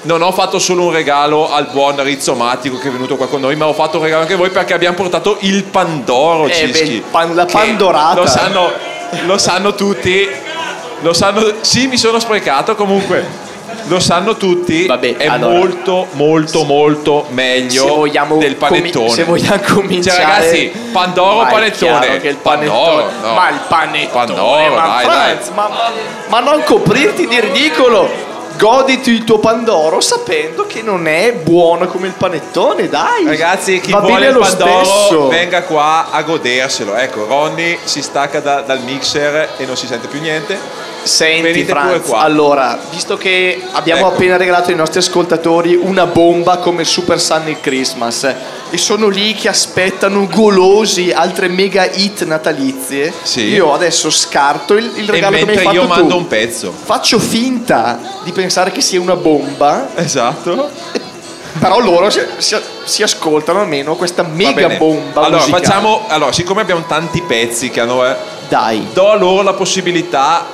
non 0.03 0.22
ho 0.22 0.32
fatto 0.34 0.60
solo 0.60 0.84
un 0.84 0.91
regalo 0.91 1.51
al 1.51 1.68
buon 1.72 2.03
Rizzomatico 2.03 2.77
che 2.77 2.89
è 2.89 2.91
venuto 2.91 3.15
qua 3.15 3.27
con 3.27 3.39
noi, 3.39 3.56
ma 3.56 3.68
ho 3.68 3.74
fatto 3.74 3.98
un 3.98 4.03
regalo 4.03 4.22
anche 4.24 4.34
a 4.34 4.38
voi 4.38 4.50
perché 4.50 4.74
abbiamo 4.74 4.96
portato 4.98 5.38
il 5.41 5.63
Pandoro 5.63 6.48
Eh, 6.48 6.68
beh, 6.68 7.03
pan- 7.10 7.34
la 7.34 7.46
Pandorata. 7.46 8.20
Lo 8.20 8.27
sanno, 8.27 8.72
lo 9.25 9.38
sanno 9.38 9.74
tutti. 9.75 10.27
Lo 11.00 11.13
sanno. 11.13 11.53
Sì, 11.62 11.88
mi 11.88 11.98
sono 11.98 12.20
sprecato 12.20 12.75
comunque. 12.75 13.50
Lo 13.88 14.00
sanno 14.00 14.36
tutti. 14.38 14.86
Vabbè, 14.86 15.18
è 15.18 15.28
allora. 15.28 15.58
molto, 15.58 16.08
molto, 16.12 16.64
molto 16.64 17.26
meglio 17.30 18.08
del 18.38 18.56
panettone. 18.56 19.10
se 19.10 19.24
vogliamo 19.24 19.62
cominciare 19.74 20.22
Cioè, 20.22 20.26
ragazzi, 20.26 20.72
Pandoro 20.92 21.46
è 21.46 21.50
panettone. 21.52 22.20
che 22.20 22.28
il 22.30 22.36
panettone 22.38 22.70
Pandoro, 22.72 23.12
no. 23.22 23.34
ma 23.34 23.50
il 23.50 23.60
panettone 23.68 24.26
Pandoro, 24.26 24.76
ma 24.76 24.82
dai, 24.82 25.04
Franz, 25.06 25.48
Ma, 25.50 25.68
ma- 25.68 25.92
ma 26.28 26.40
non 26.40 26.64
coprirti 26.64 27.28
di 27.28 27.40
ridicolo 27.40 28.30
goditi 28.58 29.10
il 29.12 29.24
tuo 29.24 29.40
Pandoro 29.40 30.02
sapendo 30.02 30.68
che 30.68 30.82
non 30.84 31.08
è 31.08 31.34
buono 31.34 31.88
come 31.88 32.08
il 32.08 32.14
panettone 32.14 32.88
dai 32.90 33.26
Ragazzi, 33.26 33.80
chi 33.80 33.92
Va 33.92 34.00
vuole 34.02 34.28
il 34.28 34.38
Pandoro 34.38 34.84
stesso. 34.84 35.28
venga 35.30 35.64
qua 35.64 36.10
a 36.12 36.22
goderselo. 36.22 36.96
Ecco, 36.96 37.26
Ronny 37.26 37.78
si 37.84 38.02
stacca 38.04 38.40
da- 38.40 38.62
dal 38.62 38.82
mixer 38.82 39.54
e 39.58 39.66
non 39.66 39.76
si 39.76 39.88
sente 39.88 40.08
più 40.08 40.20
niente. 40.22 40.90
Senti 41.03 41.41
Venite 41.41 41.72
Franz, 41.72 42.10
allora, 42.13 42.77
visto 42.91 43.17
che 43.17 43.60
abbiamo 43.72 44.01
Ecco. 44.05 44.13
appena 44.13 44.38
regalato 44.38 44.70
ai 44.70 44.75
nostri 44.75 45.00
ascoltatori 45.00 45.75
una 45.75 46.05
bomba 46.05 46.58
come 46.58 46.84
Super 46.84 47.20
Sunny 47.20 47.58
Christmas 47.60 48.34
e 48.70 48.77
sono 48.77 49.08
lì 49.08 49.34
che 49.34 49.50
aspettano 49.50 50.27
golosi 50.27 51.12
altre 51.12 51.48
mega 51.48 51.89
hit 51.91 52.24
natalizie, 52.25 53.12
Sì. 53.24 53.46
io 53.48 53.74
adesso 53.74 54.10
scarto 54.12 54.75
il, 54.77 54.91
il 54.96 55.10
regalo 55.10 55.38
che 55.38 55.46
mi 55.46 55.51
hai 55.51 55.58
fatto 55.58 55.75
io 55.75 55.81
tu. 55.81 55.88
mando 55.88 56.15
un 56.17 56.27
pezzo. 56.27 56.72
Faccio 56.84 57.17
finta 57.20 58.00
di 58.24 58.31
pensare 58.31 58.72
che 58.72 58.81
sia 58.81 59.01
una 59.01 59.15
bomba, 59.15 59.89
Esatto. 59.96 60.70
però 61.60 61.79
loro 61.79 62.10
si, 62.12 62.22
si- 62.38 62.55
si 62.84 63.01
ascoltano 63.03 63.60
almeno 63.62 63.96
questa 63.96 64.24
mega 64.24 64.70
bomba 64.70 65.22
Allora, 65.22 65.38
musicale. 65.39 65.63
facciamo. 65.65 66.05
Allora, 66.08 66.31
siccome 66.31 66.62
abbiamo 66.62 66.84
tanti 66.88 67.22
pezzi 67.24 67.70
che 67.72 67.79
hanno. 67.79 68.05
eh, 68.08 68.15
Dai. 68.48 68.88
do 68.93 69.10
a 69.12 69.15
loro 69.15 69.41
la 69.41 69.53
possibilità 69.53 70.46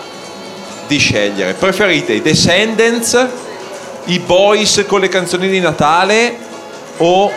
di 0.88 0.98
scegliere. 0.98 1.54
Preferite 1.54 2.14
i 2.14 2.22
Descendants, 2.22 3.28
i 4.06 4.20
Boys 4.20 4.84
con 4.88 5.00
le 5.02 5.10
canzoni 5.10 5.48
di 5.50 5.60
Natale 5.60 6.38
o, 6.98 7.32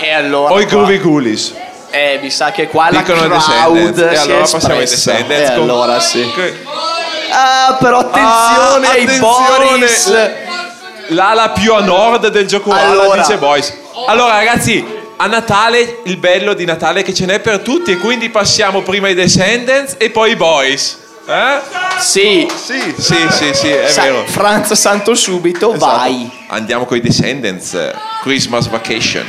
E 0.00 0.10
allora 0.12 0.52
o 0.54 0.60
i 0.60 0.64
Groovy 0.66 0.98
Ghoulies? 0.98 1.54
Eh, 1.90 2.18
mi 2.20 2.28
sa 2.30 2.50
che 2.50 2.66
qua 2.66 2.88
Dicono 2.90 3.28
la 3.28 3.38
crowd 3.38 3.98
E 3.98 4.16
si 4.16 4.22
allora 4.22 4.40
passiamo 4.46 4.74
ai. 4.80 4.86
Descendants. 4.86 5.50
E 5.50 5.54
con- 5.54 5.62
allora 5.62 6.00
sì. 6.00 6.28
Ah, 7.30 7.76
però 7.78 7.98
attenzione 7.98 8.86
Ah, 8.86 8.90
ai 8.90 9.02
attenzione. 9.04 9.18
Boris. 9.68 10.12
L'ala 11.08 11.50
più 11.50 11.74
a 11.74 11.80
nord 11.80 12.28
del 12.28 12.46
gioco 12.46 12.72
Allora. 12.72 13.20
dice 13.20 13.36
Boys. 13.36 13.72
Allora, 14.06 14.34
ragazzi, 14.34 14.84
a 15.16 15.26
Natale 15.26 16.00
il 16.04 16.16
bello 16.16 16.54
di 16.54 16.64
Natale 16.64 17.02
che 17.02 17.14
ce 17.14 17.26
n'è 17.26 17.38
per 17.40 17.60
tutti 17.60 17.92
e 17.92 17.98
quindi 17.98 18.30
passiamo 18.30 18.80
prima 18.82 19.08
i 19.08 19.14
Descendants 19.14 19.94
e 19.98 20.10
poi 20.10 20.32
i 20.32 20.36
Boys. 20.36 20.98
Eh? 21.26 21.60
Sì, 22.00 22.46
Sì, 22.54 22.94
sì, 22.98 23.16
sì, 23.30 23.54
sì, 23.54 23.68
è 23.68 23.88
Sa- 23.88 24.02
vero. 24.02 24.24
Franz 24.26 24.72
Santo 24.74 25.14
subito, 25.14 25.72
Esatto. 25.74 25.96
vai. 25.96 26.30
Andiamo 26.48 26.84
con 26.84 26.96
i 26.96 27.00
Descendants. 27.00 27.76
Christmas 28.22 28.68
Vacation. 28.68 29.24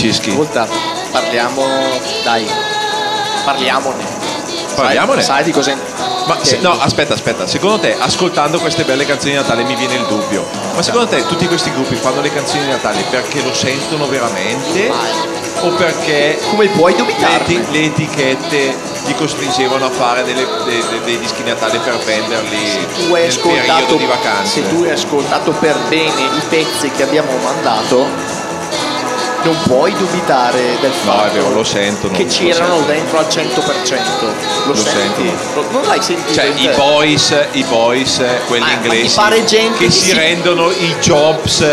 Francischi. 0.00 0.30
Ascolta, 0.30 0.66
parliamo, 1.10 1.62
dai, 2.24 2.46
parliamone. 3.44 4.02
Parliamone? 4.74 5.20
Sai, 5.20 5.34
sai 5.36 5.44
di 5.44 5.52
cosa... 5.52 5.76
Ma 6.24 6.38
se, 6.42 6.58
no, 6.60 6.72
aspetta, 6.78 7.12
aspetta, 7.12 7.46
secondo 7.46 7.80
te, 7.80 7.96
ascoltando 7.98 8.58
queste 8.60 8.84
belle 8.84 9.04
canzoni 9.04 9.32
di 9.32 9.38
Natale 9.38 9.62
mi 9.64 9.74
viene 9.74 9.96
il 9.96 10.06
dubbio. 10.06 10.46
Ma 10.74 10.80
secondo 10.80 11.08
te 11.08 11.26
tutti 11.26 11.46
questi 11.46 11.70
gruppi 11.72 11.96
fanno 11.96 12.22
le 12.22 12.32
canzoni 12.32 12.62
di 12.62 12.70
Natale 12.70 13.02
perché 13.10 13.42
lo 13.42 13.52
sentono 13.52 14.06
veramente? 14.06 15.38
o 15.62 15.68
perché 15.74 16.38
come 16.48 16.68
puoi 16.68 16.94
dubitare 16.94 17.44
le, 17.70 17.84
etichette 17.84 18.74
li 19.04 19.14
costringevano 19.14 19.84
a 19.84 19.90
fare 19.90 20.22
delle, 20.24 20.46
dei, 20.64 20.82
dei, 20.88 21.00
dei 21.04 21.18
dischi 21.18 21.42
di 21.42 21.50
Natale 21.50 21.78
per 21.80 21.98
venderli 21.98 22.66
se 22.66 22.86
tu 22.86 23.12
nel 23.12 23.26
ascoltato, 23.26 23.96
di 23.96 24.06
vacanze 24.06 24.62
se 24.62 24.68
tu 24.68 24.82
hai 24.84 24.90
ascoltato 24.92 25.52
per 25.52 25.76
bene 25.88 26.22
i 26.22 26.40
pezzi 26.48 26.90
che 26.90 27.02
abbiamo 27.02 27.36
mandato 27.42 28.06
non 29.42 29.56
puoi 29.62 29.92
dubitare 29.96 30.76
del 30.80 30.90
No, 31.02 31.12
fatto 31.12 31.26
è 31.26 31.30
vero, 31.40 31.64
sento. 31.64 32.10
che 32.10 32.26
c'erano 32.26 32.76
sento. 32.76 32.92
dentro 32.92 33.18
al 33.18 33.26
100%. 33.26 34.24
Lo, 34.24 34.34
Lo 34.66 34.74
senti? 34.74 35.26
sento. 35.26 35.66
Non 35.70 35.82
l'hai 35.86 36.02
sentito? 36.02 36.32
Cioè, 36.34 36.52
i 36.56 36.66
te? 36.66 36.74
boys, 36.76 37.34
i 37.52 37.64
boys, 37.64 38.22
quelli 38.46 38.64
Ah, 38.64 38.72
inglesi, 38.72 39.18
che 39.18 39.70
che 39.78 39.90
si 39.90 40.04
si- 40.06 40.12
rendono 40.12 40.70
i 40.70 40.94
jobs 41.00 41.64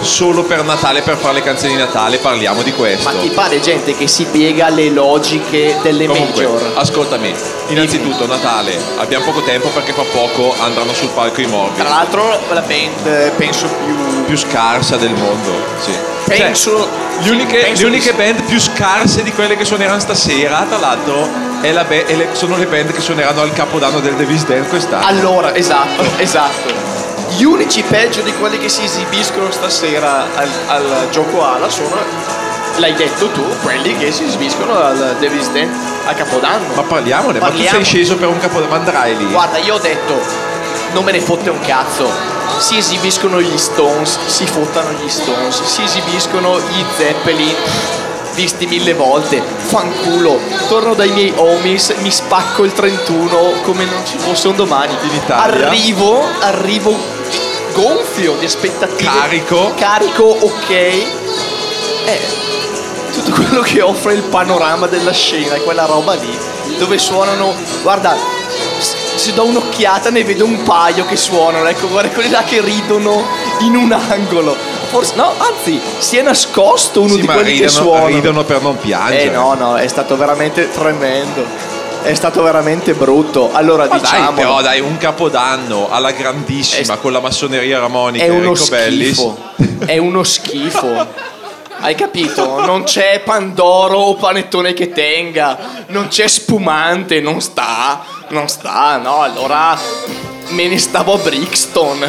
solo 0.00 0.42
per 0.44 0.62
Natale 0.64 1.02
per 1.02 1.16
fare 1.16 1.34
le 1.34 1.42
canzoni 1.42 1.72
di 1.72 1.78
Natale, 1.78 2.18
parliamo 2.18 2.62
di 2.62 2.72
questo. 2.72 3.10
Ma 3.10 3.18
ti 3.20 3.28
pare 3.28 3.60
gente 3.60 3.94
che 3.96 4.06
si 4.08 4.24
piega 4.26 4.66
alle 4.66 4.90
logiche 4.90 5.76
delle 5.82 6.06
Comunque, 6.06 6.44
major? 6.46 6.72
ascoltami, 6.76 7.34
innanzitutto 7.68 8.26
Natale, 8.26 8.76
abbiamo 8.98 9.24
poco 9.24 9.42
tempo 9.42 9.68
perché 9.68 9.92
fra 9.92 10.04
poco 10.12 10.54
andranno 10.58 10.92
sul 10.94 11.08
palco 11.08 11.40
i 11.40 11.46
morbi. 11.46 11.76
Tra 11.78 11.88
l'altro 11.88 12.38
la 12.52 12.60
band 12.60 13.06
eh, 13.06 13.32
penso 13.36 13.66
più... 13.84 14.24
più 14.24 14.36
scarsa 14.36 14.96
del 14.96 15.12
mondo, 15.14 15.52
sì. 15.80 15.92
Penso... 16.26 16.70
Cioè, 16.78 17.04
le 17.22 17.30
uniche, 17.30 17.58
penso 17.58 17.82
le 17.84 17.88
uniche 17.88 18.10
che- 18.10 18.16
band 18.16 18.42
più 18.44 18.60
scarse 18.60 19.22
di 19.22 19.32
quelle 19.32 19.56
che 19.56 19.64
suoneranno 19.64 19.98
stasera, 20.00 20.66
tra 20.68 20.76
l'altro, 20.78 21.26
be- 21.88 22.04
le- 22.14 22.28
sono 22.32 22.56
le 22.58 22.66
band 22.66 22.92
che 22.92 23.00
suoneranno 23.00 23.40
al 23.40 23.52
capodanno 23.54 24.00
del 24.00 24.14
Davis 24.14 24.44
Dan 24.44 24.68
quest'anno. 24.68 25.06
Allora, 25.06 25.54
esatto, 25.54 26.02
esatto. 26.18 26.95
Gli 27.28 27.42
unici 27.44 27.82
peggio 27.82 28.22
di 28.22 28.32
quelli 28.34 28.58
che 28.58 28.68
si 28.68 28.84
esibiscono 28.84 29.50
stasera 29.50 30.26
al, 30.34 30.48
al 30.68 31.08
gioco 31.10 31.44
ala 31.44 31.68
sono, 31.68 31.96
l'hai 32.76 32.94
detto 32.94 33.28
tu, 33.30 33.42
quelli 33.62 33.96
che 33.98 34.10
si 34.12 34.24
esibiscono 34.24 34.78
al 34.78 35.16
Davis 35.18 35.50
Den 35.50 35.70
a 36.06 36.14
Capodanno. 36.14 36.72
ma 36.74 36.82
parliamone, 36.82 37.38
ma 37.38 37.46
tu 37.46 37.52
Parliamo. 37.52 37.76
sei 37.76 37.84
sceso 37.84 38.16
per 38.16 38.28
un 38.28 38.38
capodanno, 38.38 38.70
ma 38.70 38.76
andrai 38.76 39.16
lì. 39.16 39.26
Guarda, 39.26 39.58
io 39.58 39.74
ho 39.74 39.78
detto, 39.78 40.14
non 40.92 41.04
me 41.04 41.12
ne 41.12 41.20
fotte 41.20 41.50
un 41.50 41.60
cazzo. 41.60 42.08
Si 42.58 42.78
esibiscono 42.78 43.40
gli 43.40 43.58
Stones, 43.58 44.18
si 44.26 44.46
fottano 44.46 44.90
gli 44.92 45.08
Stones, 45.08 45.62
si 45.64 45.82
esibiscono 45.82 46.58
gli 46.58 46.84
Zeppelin, 46.96 47.54
visti 48.34 48.66
mille 48.66 48.94
volte, 48.94 49.42
fanculo. 49.56 50.38
Torno 50.68 50.94
dai 50.94 51.10
miei 51.10 51.32
homies, 51.36 51.92
mi 51.98 52.10
spacco 52.10 52.64
il 52.64 52.72
31 52.72 53.60
come 53.62 53.84
non 53.84 54.06
ci 54.06 54.16
fosse 54.16 54.48
un 54.48 54.56
domani. 54.56 54.94
In 55.02 55.14
Italia. 55.16 55.66
Arrivo, 55.66 56.22
arrivo 56.40 57.14
gonfio 57.76 58.36
di 58.38 58.46
aspettative. 58.46 59.10
Carico. 59.10 59.72
Carico, 59.76 60.22
ok. 60.24 60.70
Eh, 60.70 62.20
tutto 63.12 63.30
quello 63.32 63.60
che 63.60 63.82
offre 63.82 64.14
il 64.14 64.22
panorama 64.22 64.86
della 64.86 65.12
scena, 65.12 65.56
quella 65.56 65.84
roba 65.84 66.14
lì, 66.14 66.36
dove 66.78 66.98
suonano, 66.98 67.54
guarda, 67.82 68.16
se 68.78 69.32
do 69.34 69.44
un'occhiata 69.44 70.10
ne 70.10 70.24
vedo 70.24 70.44
un 70.44 70.62
paio 70.62 71.04
che 71.04 71.16
suonano, 71.16 71.66
ecco, 71.66 71.88
guarda 71.88 72.10
quelli 72.10 72.30
là 72.30 72.42
che 72.44 72.60
ridono 72.62 73.24
in 73.60 73.76
un 73.76 73.92
angolo. 73.92 74.56
Forse, 74.88 75.14
no, 75.16 75.32
anzi, 75.36 75.80
si 75.98 76.16
è 76.16 76.22
nascosto 76.22 77.00
uno 77.00 77.14
Sì, 77.14 77.20
di 77.20 77.26
quelli 77.26 77.42
che 77.58 77.66
ridono, 77.66 77.68
suonano. 77.70 78.06
ridono 78.06 78.44
per 78.44 78.62
non 78.62 78.78
piangere. 78.78 79.24
Eh 79.24 79.30
no, 79.30 79.54
no, 79.54 79.76
è 79.76 79.86
stato 79.88 80.16
veramente 80.16 80.70
tremendo. 80.70 81.44
È 82.06 82.14
stato 82.14 82.40
veramente 82.42 82.94
brutto. 82.94 83.50
Allora 83.52 83.88
Ma 83.88 83.98
dai, 83.98 84.00
diciamo 84.00 84.32
però 84.32 84.62
dai, 84.62 84.78
un 84.78 84.96
capodanno 84.96 85.88
alla 85.90 86.12
grandissima 86.12 86.94
È- 86.94 87.00
con 87.00 87.10
la 87.10 87.18
massoneria 87.18 87.82
armonica 87.82 88.24
è 88.24 88.28
uno 88.28 88.54
schifo. 88.54 89.36
È 89.84 89.98
uno 89.98 90.22
schifo. 90.22 91.06
Hai 91.80 91.94
capito? 91.96 92.64
Non 92.64 92.84
c'è 92.84 93.20
Pandoro 93.24 93.98
o 93.98 94.14
panettone 94.14 94.72
che 94.72 94.90
tenga, 94.92 95.58
non 95.88 96.06
c'è 96.08 96.28
spumante, 96.28 97.20
non 97.20 97.40
sta, 97.40 98.04
non 98.28 98.48
sta, 98.48 98.96
no, 98.98 99.20
allora 99.22 99.76
me 100.48 100.68
ne 100.68 100.78
stavo 100.78 101.14
a 101.14 101.18
Brixton 101.18 102.06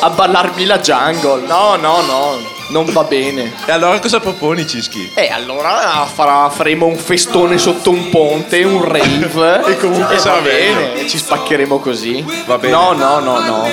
a 0.00 0.10
ballarmi 0.10 0.64
la 0.64 0.78
jungle. 0.78 1.44
No, 1.46 1.76
no, 1.76 2.00
no, 2.02 2.36
non 2.68 2.86
va 2.92 3.04
bene. 3.04 3.52
E 3.66 3.72
allora 3.72 3.98
cosa 4.00 4.20
proponi, 4.20 4.66
Cischi? 4.66 5.10
E 5.14 5.28
allora 5.30 6.06
farà- 6.12 6.48
faremo 6.50 6.86
un 6.86 6.96
festone 6.96 7.58
sotto 7.58 7.90
un 7.90 8.08
ponte, 8.10 8.62
un 8.64 8.82
rave. 8.84 9.62
E 9.74 9.76
comunque 9.78 10.14
va 10.14 10.20
sarà 10.20 10.40
bene. 10.40 10.74
meglio. 10.74 10.94
E 11.00 11.08
ci 11.08 11.18
spaccheremo 11.18 11.78
così. 11.78 12.24
Va 12.46 12.58
bene. 12.58 12.72
No, 12.74 12.92
no, 12.92 13.18
no, 13.20 13.38
no. 13.40 13.68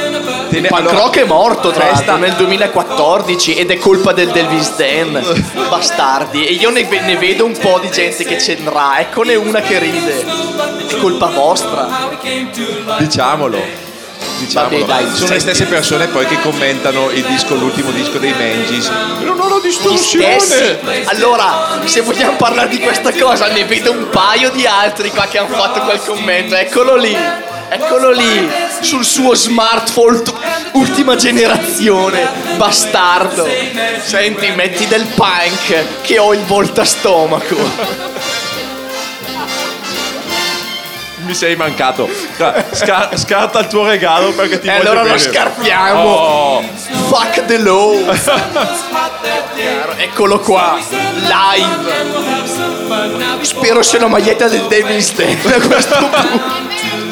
Te 0.49 0.59
ne- 0.59 0.67
Punk 0.67 0.81
allora- 0.81 0.97
rock 0.97 1.19
è 1.19 1.23
morto 1.25 1.71
tra 1.71 1.85
l'altro 1.91 2.15
nel 2.17 2.33
2014 2.33 3.55
ed 3.55 3.71
è 3.71 3.77
colpa 3.77 4.11
del 4.13 4.29
Delvis 4.31 4.75
Dan. 4.75 5.21
Bastardi. 5.69 6.45
E 6.45 6.51
io 6.53 6.69
ne, 6.69 6.83
ne 6.83 7.15
vedo 7.17 7.45
un 7.45 7.57
po' 7.57 7.79
di 7.79 7.89
gente 7.91 8.23
che 8.25 8.35
c'entra. 8.35 8.99
Eccone 8.99 9.35
una 9.35 9.61
che 9.61 9.79
ride. 9.79 10.25
È 10.87 10.97
colpa 10.99 11.27
vostra. 11.27 11.87
Diciamolo. 12.97 13.89
Diciamolo. 14.45 14.85
Vabbè, 14.85 15.03
dai, 15.03 15.15
Sono 15.15 15.33
le 15.33 15.39
stesse 15.39 15.65
persone 15.65 16.07
poi 16.07 16.25
che 16.25 16.39
commentano 16.41 17.09
il 17.11 17.23
disco, 17.25 17.55
l'ultimo 17.55 17.91
disco 17.91 18.17
dei 18.17 18.33
Mangis. 18.33 18.89
Non 19.19 19.39
ho 19.39 19.49
la 19.49 19.59
distorsione. 19.61 20.79
Allora, 21.05 21.79
se 21.85 22.01
vogliamo 22.01 22.35
parlare 22.37 22.69
di 22.69 22.79
questa 22.79 23.11
cosa, 23.13 23.47
ne 23.47 23.65
vedo 23.65 23.91
un 23.91 24.09
paio 24.09 24.49
di 24.49 24.65
altri 24.65 25.11
qua 25.11 25.27
che 25.27 25.37
hanno 25.37 25.55
fatto 25.55 25.81
quel 25.81 26.01
commento. 26.03 26.55
Eccolo 26.55 26.95
lì. 26.95 27.15
Eccolo 27.73 28.11
lì, 28.11 28.51
sul 28.81 29.05
suo 29.05 29.33
smartphone 29.33 30.21
t- 30.21 30.33
ultima 30.73 31.15
generazione, 31.15 32.27
bastardo. 32.57 33.47
Senti, 34.03 34.51
metti 34.51 34.85
del 34.87 35.05
punk 35.05 36.01
che 36.01 36.19
ho 36.19 36.33
il 36.33 36.41
voltastomaco. 36.41 37.55
Mi 41.23 41.33
sei 41.33 41.55
mancato. 41.55 42.09
Sca- 42.71 43.15
scarta 43.15 43.59
il 43.59 43.67
tuo 43.67 43.85
regalo 43.87 44.31
perché 44.31 44.59
ti 44.59 44.67
E 44.67 44.71
voglio 44.77 44.81
allora 44.89 45.01
lo 45.03 45.07
bene. 45.09 45.19
scarpiamo. 45.19 46.01
Oh. 46.09 46.61
Fuck 47.07 47.45
the 47.45 47.57
law. 47.59 47.93
Eccolo 49.97 50.39
qua, 50.39 50.77
live. 50.89 51.89
Spero 53.43 53.81
sia 53.83 53.99
una 53.99 54.07
maglietta 54.07 54.47
del 54.47 54.65
Davis 54.67 55.13
Dan 55.13 55.37
a 55.53 55.67
questo 55.67 55.95
punto. 55.95 57.10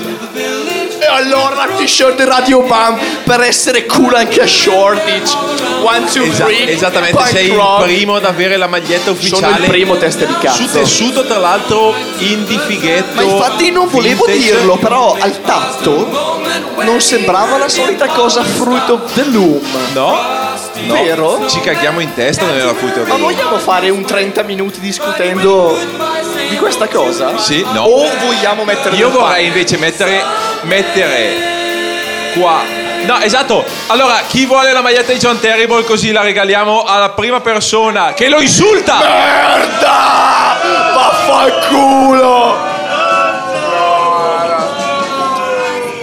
Allora 1.10 1.67
t-shirt 1.78 2.15
di 2.15 2.24
Radio 2.24 2.62
Bam 2.62 2.98
per 3.24 3.41
essere 3.41 3.86
cool 3.86 4.13
anche 4.13 4.41
a 4.41 4.48
Shortage. 4.48 5.36
One, 5.82 6.06
two, 6.12 6.24
Esa- 6.24 6.45
three. 6.45 6.69
esattamente, 6.72 7.15
punk 7.15 7.30
sei 7.30 7.48
rock. 7.50 7.80
il 7.80 7.86
primo 7.95 8.15
ad 8.15 8.26
avere 8.26 8.58
la 8.58 8.67
maglietta 8.67 9.12
ufficiale. 9.12 9.41
Sono 9.54 9.58
il 9.63 9.69
primo 9.69 9.98
testa 9.98 10.26
di 10.26 10.34
Su 10.34 10.39
cazzo. 10.39 10.67
tessuto, 10.80 11.26
tra 11.26 11.38
l'altro, 11.38 11.93
indie 12.17 12.60
fighetto. 12.60 13.13
Ma 13.15 13.22
infatti 13.24 13.72
non 13.72 13.88
volevo 13.88 14.26
vintage. 14.26 14.52
dirlo, 14.56 14.76
però 14.78 15.15
al 15.19 15.41
tatto 15.41 16.38
non 16.82 17.00
sembrava 17.02 17.58
la 17.58 17.69
solita 17.69 18.08
cosa 18.08 18.43
fruit 18.43 18.89
of 18.89 19.13
the 19.13 19.24
loom. 19.26 19.62
No? 19.93 20.38
No. 20.86 20.93
Vero? 20.93 21.45
Ci 21.48 21.60
caghiamo 21.60 22.00
in 22.00 22.13
testa 22.13 22.45
nella 22.45 22.74
the 22.74 23.04
Ma 23.08 23.15
vogliamo 23.17 23.58
fare 23.58 23.89
un 23.89 24.04
30 24.06 24.43
minuti 24.43 24.80
discutendo 24.80 25.78
di 26.50 26.56
questa 26.58 26.88
cosa? 26.88 27.38
Sì, 27.38 27.65
no. 27.74 27.82
O 27.84 28.08
vogliamo 28.26 28.63
mettere 28.63 28.95
Io 28.95 29.10
vorrei 29.10 29.28
pane? 29.30 29.41
invece 29.43 29.78
mettere, 29.78 30.24
mettere 30.63 31.58
qua. 32.38 32.62
No, 33.06 33.19
esatto. 33.19 33.63
Allora, 33.88 34.22
chi 34.28 34.45
vuole 34.45 34.74
la 34.74 34.82
maglietta 34.82 35.13
di 35.13 35.19
John 35.19 35.39
Terrible 35.39 35.84
così 35.84 36.12
la 36.12 36.22
regaliamo 36.22 36.84
alla 36.84 37.10
prima 37.10 37.39
persona 37.39 38.13
che 38.13 38.28
lo 38.30 38.41
insulta? 38.41 38.98
Merda! 39.00 40.58
Vaffanculo! 40.93 42.67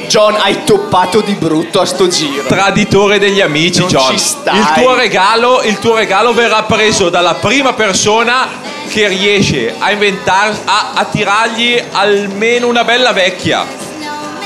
John, 0.09 0.37
hai 0.37 0.65
toppato 0.65 1.21
di 1.21 1.35
brutto 1.35 1.81
a 1.81 1.85
sto 1.85 2.09
giro. 2.09 2.45
Traditore 2.45 3.19
degli 3.19 3.41
amici, 3.41 3.81
Non 3.81 3.89
John. 3.89 4.11
ci 4.13 4.19
stai. 4.19 4.57
Il 4.59 4.73
tuo 4.77 4.95
regalo, 4.95 5.63
il 5.63 5.79
tuo 5.79 5.97
regalo 5.97 6.33
verrà 6.33 6.63
preso 6.63 7.11
dalla 7.11 7.35
prima 7.35 7.75
persona 7.75 8.49
che 8.89 9.09
riesce 9.09 9.75
a 9.79 9.91
inventare 9.91 10.57
a, 10.65 10.93
a 10.95 11.05
tirargli 11.05 11.83
almeno 11.93 12.69
una 12.69 12.85
bella 12.85 13.13
vecchia. 13.13 13.67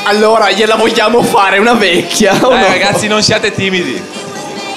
Allora, 0.04 0.50
gliela 0.50 0.76
vogliamo 0.76 1.22
fare 1.22 1.58
una 1.58 1.74
vecchia? 1.74 2.32
o 2.40 2.52
Eh, 2.54 2.58
no? 2.58 2.66
ragazzi, 2.66 3.06
non 3.06 3.22
siate 3.22 3.52
timidi. 3.52 4.02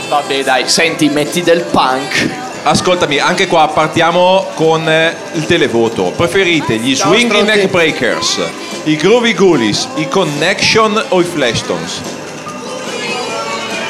Vabbè, 0.10 0.44
dai, 0.44 0.68
senti, 0.70 1.10
metti 1.10 1.42
del 1.42 1.62
punk. 1.62 2.30
Ascoltami, 2.64 3.18
anche 3.20 3.48
qua 3.48 3.68
partiamo 3.70 4.48
con 4.54 4.88
eh, 4.88 5.16
il 5.34 5.46
televoto. 5.46 6.14
Preferite 6.16 6.76
gli 6.78 6.96
Ciao, 6.96 7.08
Swinging 7.12 7.32
stronzi. 7.42 7.58
Neck 7.58 7.70
Breakers, 7.72 8.40
i 8.84 8.96
Groovy 8.96 9.34
Ghoulies, 9.34 9.88
i 9.96 10.08
Connection 10.08 11.04
o 11.10 11.20
i 11.20 11.24
Flashstones? 11.24 12.02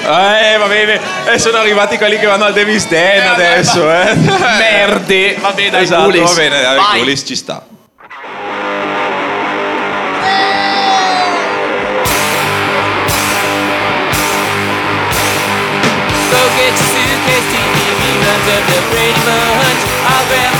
Eh, 0.06 0.58
va 0.58 0.66
bene, 0.68 1.00
e 1.32 1.40
sono 1.40 1.58
arrivati 1.58 1.98
quelli 1.98 2.18
che 2.20 2.26
vanno 2.26 2.44
al 2.46 2.54
Davis 2.54 2.88
Dan 2.90 3.28
adesso, 3.28 3.90
eh. 3.92 4.14
Merde. 4.16 5.38
Vabbè, 5.40 5.70
dai, 5.70 5.84
esatto, 5.84 6.02
Ghoulies. 6.10 6.30
va 6.30 6.36
bene, 6.42 6.62
dai, 6.62 6.76
Vai. 6.78 6.96
Ghoulies 6.96 7.24
ci 7.26 7.36
sta. 7.36 7.64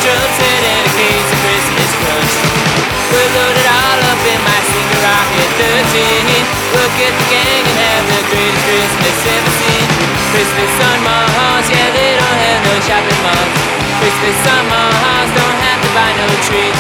Head 0.04 0.64
and 0.68 0.84
a 0.84 0.94
case 1.00 1.30
of 1.32 1.40
Christmas 1.48 1.92
crunch. 1.96 2.36
We'll 3.08 3.32
load 3.40 3.56
it 3.56 3.68
all 3.72 4.00
up 4.12 4.22
in 4.28 4.40
my 4.44 4.60
single 4.68 5.00
rocket 5.00 5.52
13. 5.64 6.44
We'll 6.76 6.94
get 7.00 7.14
the 7.16 7.28
gang 7.32 7.64
and 7.64 7.80
have 7.80 8.04
the 8.12 8.20
greatest 8.28 8.64
Christmas 8.68 9.18
ever 9.32 9.54
seen. 9.64 9.88
Christmas 10.36 10.74
on 10.92 10.98
Mars, 11.08 11.68
yeah, 11.72 11.88
they 11.96 12.20
don't 12.20 12.40
have 12.52 12.60
no 12.68 12.76
shopping 12.84 13.22
malls. 13.24 13.54
Christmas 14.04 14.40
on 14.44 14.64
Mars, 14.68 15.30
don't 15.40 15.60
have 15.72 15.80
to 15.80 15.90
buy 15.96 16.12
no 16.20 16.28
trees. 16.52 16.80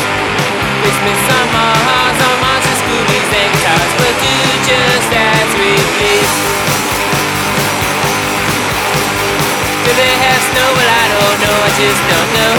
Christmas 0.84 1.22
on 1.32 1.48
Mars, 1.56 2.18
on 2.28 2.36
Mars, 2.44 2.66
the 2.68 2.76
schoolies 2.76 3.32
and 3.40 3.50
guitars. 3.56 3.92
We'll 4.04 4.18
do 4.20 4.36
just 4.68 5.12
as 5.16 5.50
we 5.56 5.72
please. 5.96 6.32
Do 9.88 9.92
they 9.96 10.14
have 10.28 10.42
snow? 10.52 10.70
Well, 10.76 11.03
just 11.74 12.02
don't 12.06 12.30
know. 12.38 12.54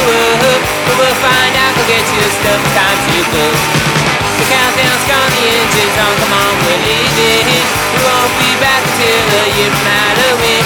But 0.87 0.95
we'll 0.99 1.19
find 1.23 1.55
out, 1.55 1.73
go 1.79 1.83
get 1.87 2.03
you 2.03 2.25
stuff, 2.43 2.63
time 2.75 2.99
to 2.99 3.21
go. 3.31 3.47
The 4.35 4.47
countdown's 4.51 5.05
gone, 5.07 5.31
the 5.31 5.45
engine's 5.55 5.97
on, 6.03 6.13
come 6.19 6.35
on, 6.35 6.53
we're 6.67 6.83
leaving. 6.83 7.47
We 7.95 7.99
won't 8.03 8.35
be 8.43 8.51
back 8.59 8.83
until 8.83 9.23
a 9.39 9.45
year 9.55 9.71
from 9.71 9.87
Halloween. 9.87 10.65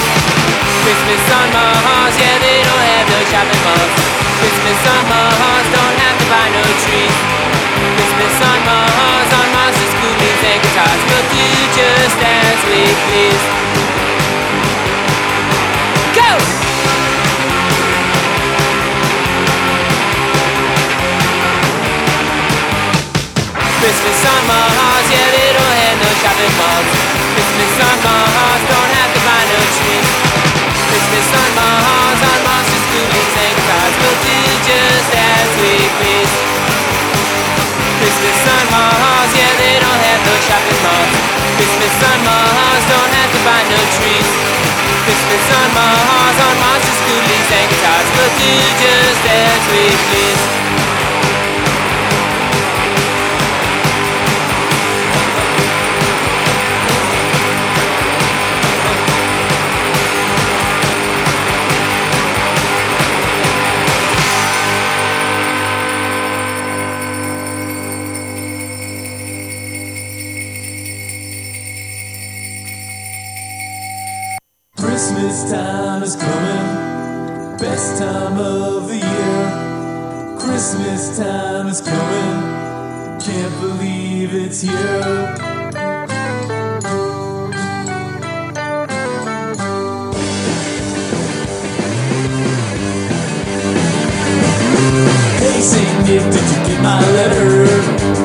Christmas 0.81 1.23
on 1.29 1.47
Mars, 1.53 2.15
yeah, 2.17 2.37
they 2.41 2.65
don't 2.65 2.85
have 2.89 3.05
no 3.13 3.19
shopping 3.29 3.61
malls. 3.61 3.93
Christmas 4.41 4.81
on 4.97 5.03
Mars, 5.05 5.67
don't 5.69 5.97
have 6.01 6.17
to 6.17 6.25
buy 6.33 6.47
no 6.49 6.63
trees. 6.89 7.15
Christmas 8.01 8.35
on 8.41 8.59
Mars, 8.65 9.29
on 9.29 9.47
Mars, 9.53 9.75
the 9.77 9.87
schoolies 9.93 10.41
and 10.49 10.59
guitars. 10.65 11.01
We'll 11.05 11.27
do 11.29 11.47
just 11.77 12.17
as 12.17 12.57
we 12.65 12.81
please. 13.05 13.43
Go! 16.17 16.68
Christmas 23.89 24.21
on 24.21 24.45
Mars, 24.45 25.07
yeah, 25.09 25.33
they 25.33 25.49
don't 25.49 25.77
have 25.81 25.97
no 25.97 26.09
shopping 26.21 26.53
malls. 26.61 26.89
Christmas 27.33 27.73
on 27.81 27.97
my 28.05 28.21
Mars, 28.37 28.61
don't 28.69 28.91
have 29.01 29.11
to 29.17 29.21
buy 29.25 29.41
no 29.49 29.59
trees. 29.81 30.09
Christmas 30.93 31.29
on 31.33 31.49
my 31.57 31.73
Mars, 31.89 32.21
on 32.21 32.39
Mars, 32.45 32.69
the 32.69 33.01
and 33.01 33.53
guitars. 33.57 33.93
We'll 33.97 34.19
do 34.21 34.37
just 34.61 35.09
as 35.09 35.49
we 35.57 35.73
please. 35.97 36.33
Christmas 37.97 38.41
on 38.45 38.65
my 38.69 38.93
Mars, 38.93 39.31
yeah, 39.33 39.57
they 39.57 39.81
don't 39.81 40.01
have 40.05 40.21
no 40.21 40.35
shopping 40.37 40.81
malls. 40.85 41.13
Christmas 41.57 41.97
on 42.13 42.19
my 42.29 42.45
Mars, 42.45 42.83
don't 42.93 43.09
have 43.09 43.31
to 43.33 43.41
buy 43.41 43.61
no 43.73 43.79
trees. 43.97 44.29
Christmas 45.01 45.45
on 45.49 45.69
my 45.73 45.89
Mars, 45.97 46.37
on 46.37 46.55
Mars, 46.61 46.85
the 46.85 47.17
and 47.25 47.67
guitars. 47.73 48.07
We'll 48.13 48.33
do 48.37 48.53
just 48.85 49.23
as 49.25 49.61
we 49.73 49.83
please. 50.13 50.78
Christmas 75.19 75.51
time 75.51 76.01
is 76.01 76.15
coming, 76.15 77.57
best 77.57 77.97
time 78.01 78.39
of 78.39 78.87
the 78.87 78.95
year. 78.95 80.37
Christmas 80.39 81.17
time 81.17 81.67
is 81.67 81.81
coming, 81.81 83.19
can't 83.19 83.59
believe 83.59 84.33
it's 84.33 84.61
here. 84.61 85.35
Hey, 95.35 95.59
Nick, 96.07 96.23
did 96.31 96.47
you 96.49 96.59
get 96.65 96.79
my 96.81 97.01
letter? 97.11 97.65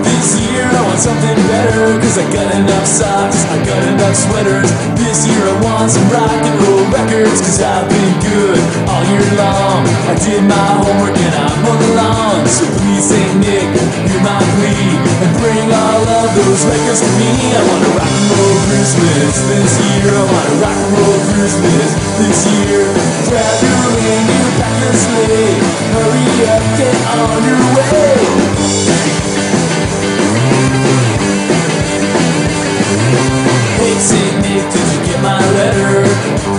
This 0.04 0.40
year 0.40 0.62
I 0.62 0.83
want 0.87 1.00
something 1.00 1.37
better, 1.48 1.54
cause 1.72 2.18
I 2.20 2.27
got 2.29 2.48
enough 2.53 2.87
socks, 2.87 3.44
I 3.48 3.57
got 3.64 3.81
enough 3.88 4.16
sweaters. 4.16 4.68
This 5.00 5.24
year 5.24 5.40
I 5.40 5.55
want 5.64 5.88
some 5.90 6.05
rock 6.12 6.29
and 6.29 6.57
roll 6.61 6.85
records, 6.92 7.40
cause 7.40 7.61
I've 7.62 7.88
been 7.88 8.12
good 8.20 8.61
all 8.85 9.05
year 9.09 9.24
long. 9.38 9.81
I 10.05 10.14
did 10.20 10.44
my 10.44 10.68
homework 10.85 11.16
and 11.16 11.35
I 11.35 11.48
mowed 11.64 11.81
the 11.81 11.90
lawn. 11.96 12.44
So 12.48 12.68
please, 12.77 13.09
Saint 13.09 13.40
Nick, 13.40 13.68
hear 14.05 14.20
my 14.20 14.37
plea, 14.61 14.92
and 15.24 15.33
bring 15.40 15.68
all 15.72 16.05
of 16.05 16.29
those 16.37 16.61
records 16.68 17.00
to 17.00 17.11
me. 17.16 17.33
I 17.33 17.61
want 17.64 17.83
a 17.88 17.90
rock 17.96 18.12
and 18.12 18.29
roll 18.29 18.57
Christmas 18.68 19.33
this 19.48 19.72
year. 19.81 20.12
I 20.12 20.24
want 20.29 20.46
a 20.53 20.57
rock 20.61 20.79
and 20.85 20.92
roll 21.00 21.18
Christmas 21.33 21.88
this 22.20 22.40
year. 22.44 22.85
Grab 23.24 23.57
your 23.64 23.79
reindeer, 23.96 24.48
pack 24.61 24.77
your 24.85 24.96
sleigh. 25.00 25.57
Hurry 25.96 26.29
up, 26.44 26.64
get 26.77 26.96
on 27.09 27.40
your 27.48 27.62
way. 27.72 29.54
Thank 33.16 33.68
you. 33.68 33.74
Hey, 33.94 34.00
Saint 34.02 34.42
Nick, 34.42 34.66
did 34.74 34.87
you 34.90 35.00
get 35.07 35.22
my 35.22 35.38
letter? 35.54 36.02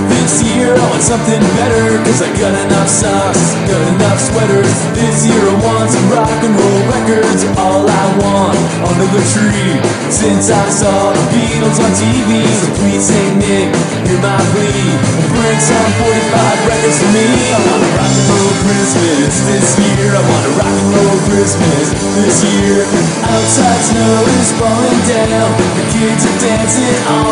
This 0.07 0.39
year 0.39 0.71
I 0.71 0.85
want 0.87 1.03
something 1.03 1.43
better, 1.59 1.99
cause 2.07 2.23
I 2.23 2.31
got 2.39 2.55
enough 2.55 2.87
socks, 2.87 3.59
got 3.67 3.83
enough 3.91 4.19
sweaters. 4.23 4.71
This 4.95 5.27
year 5.27 5.43
I 5.43 5.55
want 5.59 5.91
some 5.91 6.07
rock 6.15 6.31
and 6.31 6.55
roll 6.55 6.81
records, 6.95 7.43
all 7.59 7.83
I 7.83 8.05
want 8.23 8.55
under 8.87 9.07
the 9.11 9.23
tree. 9.35 9.75
Since 10.07 10.47
I 10.47 10.63
saw 10.71 11.11
the 11.11 11.23
Beatles 11.35 11.75
on 11.83 11.91
TV, 11.99 12.39
so 12.55 12.71
please, 12.79 13.03
Saint 13.03 13.35
Nick, 13.43 13.67
hear 14.07 14.19
my 14.23 14.39
plea. 14.55 14.95
Bring 15.35 15.59
some 15.59 15.91
45 16.07 16.71
records 16.71 16.97
to 17.03 17.07
me. 17.11 17.27
I 17.51 17.59
want 17.67 17.83
a 17.83 17.89
rock 17.99 18.15
and 18.15 18.27
roll 18.31 18.53
Christmas 18.63 19.33
this 19.43 19.67
year. 19.75 20.07
I 20.15 20.23
want 20.23 20.43
a 20.47 20.53
rock 20.55 20.71
and 20.71 20.89
roll 20.95 21.19
Christmas 21.27 21.85
this 22.15 22.37
year. 22.47 22.87
Outside 23.27 23.81
snow 23.91 24.23
is 24.39 24.49
falling 24.55 25.01
down, 25.03 25.51
the 25.75 25.85
kids 25.91 26.23
are 26.23 26.39
dancing 26.39 26.99
all 27.11 27.24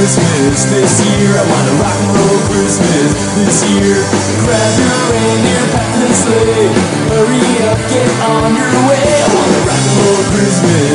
Christmas 0.00 0.64
this 0.64 1.04
year. 1.04 1.36
I 1.36 1.44
want 1.50 1.68
a 1.68 1.74
rock 1.82 2.00
and 2.00 2.16
roll 2.16 2.38
Christmas 2.48 3.10
this 3.36 3.70
year. 3.70 3.96
Grab 4.44 4.78
your 4.78 4.99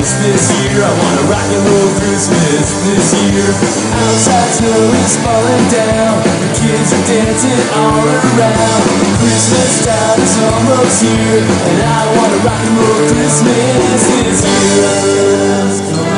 Christmas 0.06 0.22
this 0.22 0.54
year. 0.62 0.86
I 0.86 0.94
want 1.02 1.18
a 1.18 1.26
rock 1.34 1.50
and 1.50 1.66
roll 1.66 1.90
Christmas 1.98 2.78
this 2.86 3.10
year. 3.26 3.50
Outside 4.06 4.54
snow 4.54 4.94
is 5.02 5.18
falling 5.18 5.66
down. 5.74 6.22
The 6.22 6.50
kids 6.54 6.94
are 6.94 7.06
dancing 7.10 7.66
all 7.74 8.06
around. 8.06 8.82
Christmas 9.18 9.82
time 9.82 10.22
is 10.22 10.38
almost 10.46 11.02
here, 11.02 11.42
and 11.42 11.82
I 11.82 12.06
want 12.22 12.34
a 12.38 12.40
rock 12.46 12.62
and 12.70 12.78
roll 12.78 13.02
Christmas 13.10 14.06
this 14.22 14.46
year. 14.46 16.15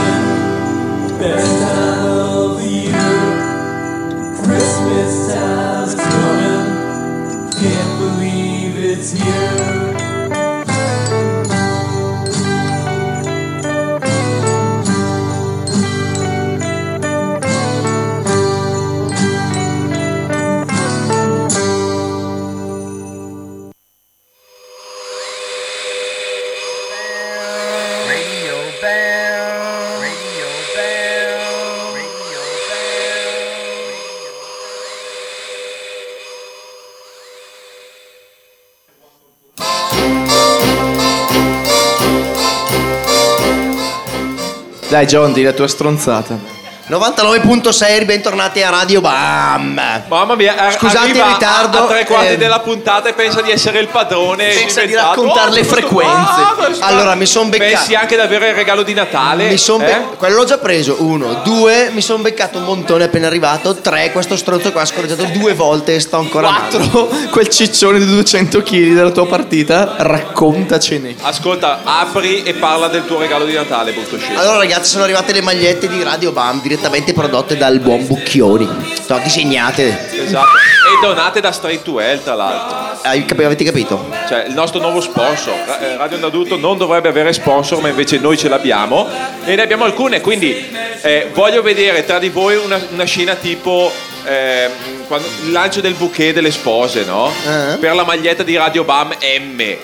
Dai 44.97 45.05
John, 45.05 45.31
di 45.31 45.43
la 45.43 45.53
tua 45.53 45.67
stronzata. 45.67 46.56
99.6 46.89 48.05
bentornati 48.05 48.63
a 48.63 48.69
Radio 48.69 49.01
Bam. 49.01 50.03
Mamma 50.07 50.35
mia, 50.35 50.71
Scusate 50.71 51.09
il 51.09 51.21
ritardo, 51.21 51.79
A, 51.79 51.83
a 51.83 51.85
tre 51.87 52.05
quarti 52.05 52.31
eh, 52.33 52.37
della 52.37 52.61
puntata 52.61 53.09
e 53.09 53.13
pensa 53.13 53.41
di 53.41 53.51
essere 53.51 53.79
il 53.79 53.89
padrone. 53.89 54.53
Pensa 54.53 54.85
di 54.85 54.95
raccontare 54.95 55.51
le 55.51 55.65
questo- 55.65 55.75
frequenze. 55.75 56.15
ah, 56.41 56.53
questo- 56.57 56.85
Allora, 56.85 57.15
mi 57.15 57.25
son 57.25 57.49
beccato- 57.49 57.71
Pensi 57.75 57.93
anche 57.93 58.15
di 58.15 58.21
avere 58.21 58.49
il 58.51 58.55
regalo 58.55 58.83
di 58.83 58.93
Natale? 58.93 59.49
Mi 59.49 59.57
son 59.57 59.79
be- 59.79 59.91
eh? 59.91 60.01
quello 60.15 60.37
l'ho 60.37 60.45
già 60.45 60.59
preso, 60.59 60.95
uno, 60.99 61.41
due, 61.43 61.89
mi 61.91 61.99
sono 62.01 62.23
beccato 62.23 62.57
un 62.59 62.63
montone 62.63 63.03
appena 63.03 63.27
arrivato, 63.27 63.75
tre, 63.75 64.13
questo 64.13 64.37
stronzo 64.37 64.71
qua 64.71 64.83
ha 64.83 64.85
scorreggiato 64.85 65.23
due 65.25 65.53
volte 65.53 65.93
e 65.95 65.99
sto 65.99 66.15
ancora. 66.19 66.47
4 66.69 67.09
quel 67.29 67.49
ciccione 67.49 67.99
di 67.99 68.05
200 68.05 68.61
kg 68.63 68.93
della 68.93 69.11
tua 69.11 69.27
partita, 69.27 69.95
raccontacene. 69.97 71.15
Ascolta, 71.21 71.81
apri 71.83 72.43
e 72.43 72.53
parla 72.53 72.87
del 72.87 73.05
tuo 73.05 73.19
regalo 73.19 73.43
di 73.43 73.53
Natale, 73.53 73.91
brutto 73.91 74.17
scemo. 74.17 74.39
Allora 74.39 74.55
ragazzi 74.55 74.89
sono 74.91 75.03
arrivate 75.03 75.33
le 75.33 75.41
magliette 75.41 75.89
di 75.89 76.01
Radio 76.01 76.31
Bam 76.31 76.53
direttamente 76.61 76.75
prodotte 77.13 77.57
dal 77.57 77.79
buon 77.79 78.05
Bucchioni. 78.05 78.67
Sono 79.05 79.19
disegnate. 79.23 80.09
Esatto. 80.23 80.47
E 80.47 81.05
donate 81.05 81.41
da 81.41 81.51
Straight 81.51 81.83
to 81.83 81.99
Hell, 81.99 82.21
tra 82.23 82.33
l'altro. 82.35 82.99
Hai 83.03 83.25
cap- 83.25 83.39
avete 83.39 83.63
capito? 83.63 84.09
Cioè, 84.27 84.45
il 84.47 84.53
nostro 84.53 84.79
nuovo 84.79 85.01
sponsor. 85.01 85.53
Ra- 85.65 85.79
eh, 85.79 85.97
Radio 85.97 86.15
Onda 86.15 86.27
Adulto 86.27 86.57
non 86.57 86.77
dovrebbe 86.77 87.09
avere 87.09 87.33
sponsor, 87.33 87.81
ma 87.81 87.89
invece 87.89 88.17
noi 88.19 88.37
ce 88.37 88.47
l'abbiamo. 88.49 89.07
E 89.45 89.55
ne 89.55 89.61
abbiamo 89.61 89.83
alcune, 89.83 90.21
quindi 90.21 90.55
eh, 91.01 91.29
voglio 91.33 91.61
vedere 91.61 92.05
tra 92.05 92.19
di 92.19 92.29
voi 92.29 92.55
una, 92.55 92.79
una 92.91 93.03
scena 93.05 93.35
tipo. 93.35 93.91
ehm, 94.25 94.71
quando- 95.07 95.27
il 95.45 95.51
lancio 95.51 95.79
del 95.81 95.93
bouquet 95.93 96.33
delle 96.33 96.51
spose, 96.51 97.03
no? 97.05 97.29
Eh. 97.45 97.77
Per 97.77 97.95
la 97.95 98.03
maglietta 98.03 98.43
di 98.43 98.55
Radio 98.57 98.83
Bam 98.83 99.09
M. 99.11 99.75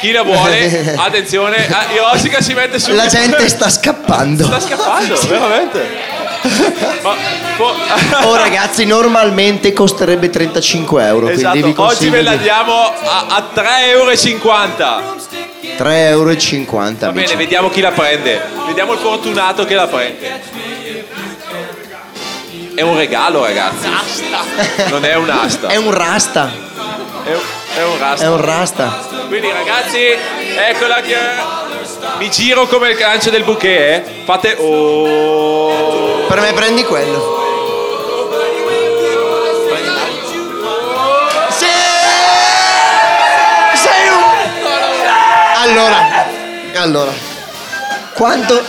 Chi 0.00 0.12
la 0.12 0.22
vuole? 0.22 0.94
Attenzione, 0.96 1.66
ah, 1.68 1.86
Iosica 1.92 2.40
si 2.40 2.54
mette 2.54 2.78
su. 2.78 2.92
La 2.92 3.06
gente 3.06 3.48
sta 3.48 3.68
scappando. 3.68 4.44
sta 4.44 4.60
scappando, 4.60 5.20
veramente. 5.28 6.16
Ma, 7.02 7.14
può- 7.56 7.74
Oh 8.22 8.36
ragazzi 8.38 8.84
normalmente 8.84 9.72
costerebbe 9.72 10.30
35 10.30 11.04
euro. 11.04 11.28
esatto, 11.28 11.72
oggi 11.82 12.08
ve 12.10 12.22
la 12.22 12.36
diamo 12.36 12.74
a, 12.74 13.26
a 13.28 13.48
3,50 13.54 13.60
euro. 13.90 14.10
3,50 14.12 15.86
euro. 16.06 16.26
Va 16.98 17.06
amici. 17.08 17.24
bene, 17.24 17.36
vediamo 17.36 17.68
chi 17.70 17.80
la 17.80 17.90
prende. 17.90 18.40
Vediamo 18.66 18.92
il 18.92 18.98
fortunato 19.00 19.64
che 19.64 19.74
la 19.74 19.86
prende. 19.88 20.40
È 22.74 22.82
un 22.82 22.96
regalo, 22.96 23.44
ragazzi. 23.44 23.88
Non 24.90 25.04
è 25.04 25.16
un'asta. 25.16 25.66
È 25.68 25.76
un 25.76 25.90
rasta. 25.90 26.66
È 27.28 27.34
un, 27.34 27.40
è 27.76 27.82
un 27.84 27.96
È 27.96 28.00
rasta. 28.00 28.30
un 28.30 28.40
rasta. 28.40 29.06
Quindi, 29.28 29.50
ragazzi, 29.52 30.16
eccola 30.56 31.02
che. 31.02 31.16
Mi 32.18 32.30
giro 32.30 32.66
come 32.66 32.90
il 32.90 32.96
gancio 32.96 33.28
del 33.28 33.44
bouquet, 33.44 34.06
eh. 34.06 34.22
Fate. 34.24 34.56
Oh. 34.58 36.24
Per 36.26 36.40
me 36.40 36.52
prendi 36.54 36.84
quello. 36.84 37.36
Sì! 41.50 41.66
Sei 43.74 44.08
un... 44.08 44.22
Allora, 45.56 46.26
allora. 46.76 47.12
Quanto... 48.14 48.62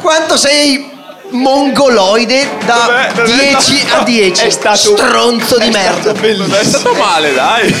Quanto 0.00 0.36
sei 0.38 0.90
mongoloide 1.30 2.48
da 2.64 2.74
Vabbè, 2.86 3.12
non 3.16 3.38
è 3.40 3.48
10 3.48 3.78
stato- 3.78 4.00
a 4.00 4.04
10? 4.04 4.46
è 4.46 4.50
stato- 4.50 4.76
Stronzo 4.96 5.58
di 5.58 5.66
è 5.66 5.70
merda. 5.70 6.00
stato 6.00 6.20
bellissimo. 6.20 6.46
Non 6.48 6.58
è 6.58 6.64
stato 6.64 6.92
male, 6.94 7.34
dai. 7.34 7.74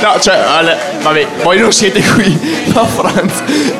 No, 0.00 0.20
cioè, 0.20 0.34
al- 0.36 0.76
vabbè, 1.00 1.26
voi 1.42 1.58
non 1.58 1.72
siete 1.72 2.00
qui, 2.02 2.38
ma 2.74 2.86
Franz 2.86 3.32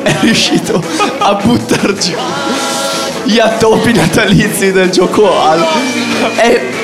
è 0.03 0.15
riuscito 0.21 0.83
a 1.19 1.33
buttar 1.35 1.93
giù 1.93 2.13
gli 3.23 3.37
attoppi 3.39 3.93
natalizi 3.93 4.71
del 4.71 4.89
gioco 4.89 5.39
al. 5.39 5.63
E 6.37 6.78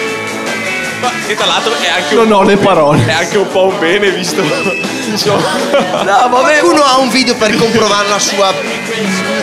Ma 1.05 1.25
che 1.27 1.35
tra 1.35 1.45
l'altro 1.45 1.73
è 1.79 1.87
anche 1.89 2.15
non 2.15 2.25
un, 2.27 2.31
ho 2.33 2.43
le 2.43 2.57
parole. 2.57 3.05
è 3.05 3.11
anche 3.13 3.37
un 3.37 3.47
po' 3.47 3.65
un 3.67 3.79
bene 3.79 4.09
visto. 4.11 4.41
Insomma. 5.05 5.43
No, 6.03 6.27
vabbè, 6.29 6.61
uno 6.61 6.83
ha 6.83 6.97
un 6.97 7.09
video 7.09 7.35
per 7.35 7.55
comprovare 7.55 8.07
la 8.09 8.19
sua 8.19 8.53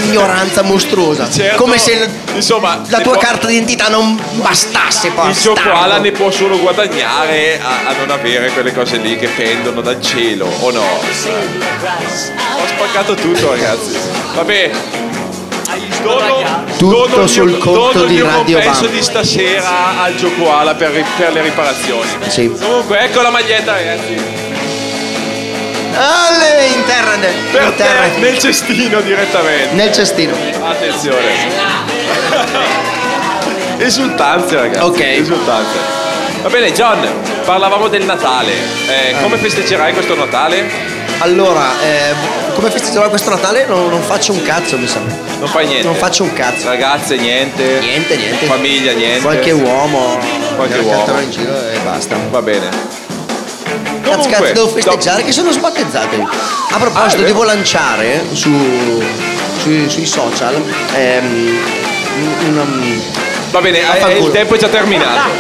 ignoranza 0.02 0.62
mostruosa. 0.62 1.30
Certo, 1.30 1.62
Come 1.62 1.78
se 1.78 2.08
insomma, 2.34 2.80
la 2.88 3.00
tua 3.00 3.12
può- 3.12 3.20
carta 3.20 3.46
d'identità 3.46 3.88
non 3.88 4.20
bastasse 4.32 5.10
poi. 5.10 5.30
Il 5.30 5.36
gioco 5.36 5.72
Ala 5.72 5.98
ne 5.98 6.10
può 6.12 6.30
solo 6.30 6.58
guadagnare 6.58 7.60
a, 7.60 7.88
a 7.90 7.92
non 7.98 8.10
avere 8.10 8.50
quelle 8.50 8.72
cose 8.74 8.96
lì 8.96 9.16
che 9.16 9.28
pendono 9.28 9.80
dal 9.80 10.00
cielo, 10.02 10.46
o 10.60 10.70
no? 10.70 10.80
Ho 10.82 12.66
spaccato 12.66 13.14
tutto, 13.14 13.50
ragazzi. 13.50 13.96
Vabbè. 14.34 14.70
Dono, 16.00 16.64
Tutto 16.78 17.06
dono 17.06 17.22
il 17.22 17.28
sul 17.28 17.48
mio- 17.50 17.58
conto 17.58 18.04
di 18.06 18.20
Radio 18.20 18.54
compenso 18.58 18.82
Bam. 18.84 18.90
di 18.92 19.02
stasera 19.02 20.02
al 20.02 20.14
gioco 20.16 20.52
Ala 20.52 20.74
per, 20.74 20.90
ri- 20.90 21.04
per 21.16 21.32
le 21.32 21.42
riparazioni. 21.42 22.08
Sì. 22.28 22.50
Comunque, 22.60 22.98
ecco 23.00 23.20
la 23.20 23.30
maglietta, 23.30 23.72
ragazzi. 23.72 24.40
Ale, 25.94 26.66
in 26.74 26.84
terra, 26.86 27.14
ne- 27.16 27.32
Per 27.52 27.62
in 27.62 27.74
terra 27.76 28.02
te, 28.14 28.18
nel 28.20 28.38
cestino 28.38 29.00
direttamente. 29.02 29.74
nel 29.74 29.92
cestino. 29.92 30.34
Attenzione. 30.64 31.50
Esultanze, 33.78 34.56
ragazzi. 34.56 34.84
Ok. 34.84 35.00
Esultanze. 35.00 35.78
Va 36.42 36.48
bene, 36.48 36.72
John, 36.72 36.98
parlavamo 37.44 37.88
del 37.88 38.04
Natale. 38.04 38.52
Eh, 38.88 39.14
come 39.22 39.36
festeggerai 39.36 39.92
questo 39.92 40.14
Natale? 40.16 40.68
Allora, 41.22 41.70
eh, 41.80 42.14
come 42.54 42.68
festeggerò 42.68 43.08
questo 43.08 43.30
Natale? 43.30 43.64
Non, 43.66 43.88
non 43.88 44.02
faccio 44.02 44.32
un 44.32 44.42
cazzo, 44.42 44.76
mi 44.76 44.88
sa. 44.88 44.98
Non 45.38 45.46
fai 45.48 45.66
niente. 45.68 45.86
Non 45.86 45.94
faccio 45.94 46.24
un 46.24 46.32
cazzo. 46.32 46.66
Ragazze, 46.66 47.14
niente. 47.16 47.78
Niente, 47.80 48.16
niente. 48.16 48.44
Famiglia, 48.46 48.90
niente. 48.92 49.20
Qualche 49.22 49.52
uomo. 49.52 50.18
Qualche 50.56 50.80
che 50.80 50.84
uomo. 50.84 51.20
in 51.20 51.30
giro 51.30 51.52
e 51.54 51.78
basta. 51.84 52.16
Va 52.28 52.42
bene. 52.42 52.68
Cazzo, 52.68 54.10
Comunque, 54.10 54.30
cazzo, 54.32 54.52
devo 54.52 54.68
festeggiare 54.68 55.22
che 55.22 55.30
sono 55.30 55.52
sbattezzate. 55.52 56.16
A 56.70 56.76
proposito, 56.78 56.98
Ah, 56.98 57.08
vero. 57.10 57.22
devo 57.22 57.44
lanciare 57.44 58.24
su, 58.32 58.50
sui, 59.60 59.88
sui 59.88 60.06
social 60.06 60.60
ehm, 60.96 61.58
un- 62.48 62.56
un- 62.58 63.00
Va 63.52 63.60
bene, 63.60 63.78
eh, 63.78 63.86
Vaffanculo. 63.86 64.26
il 64.26 64.32
tempo 64.32 64.54
è 64.56 64.58
già 64.58 64.68
terminato. 64.68 65.30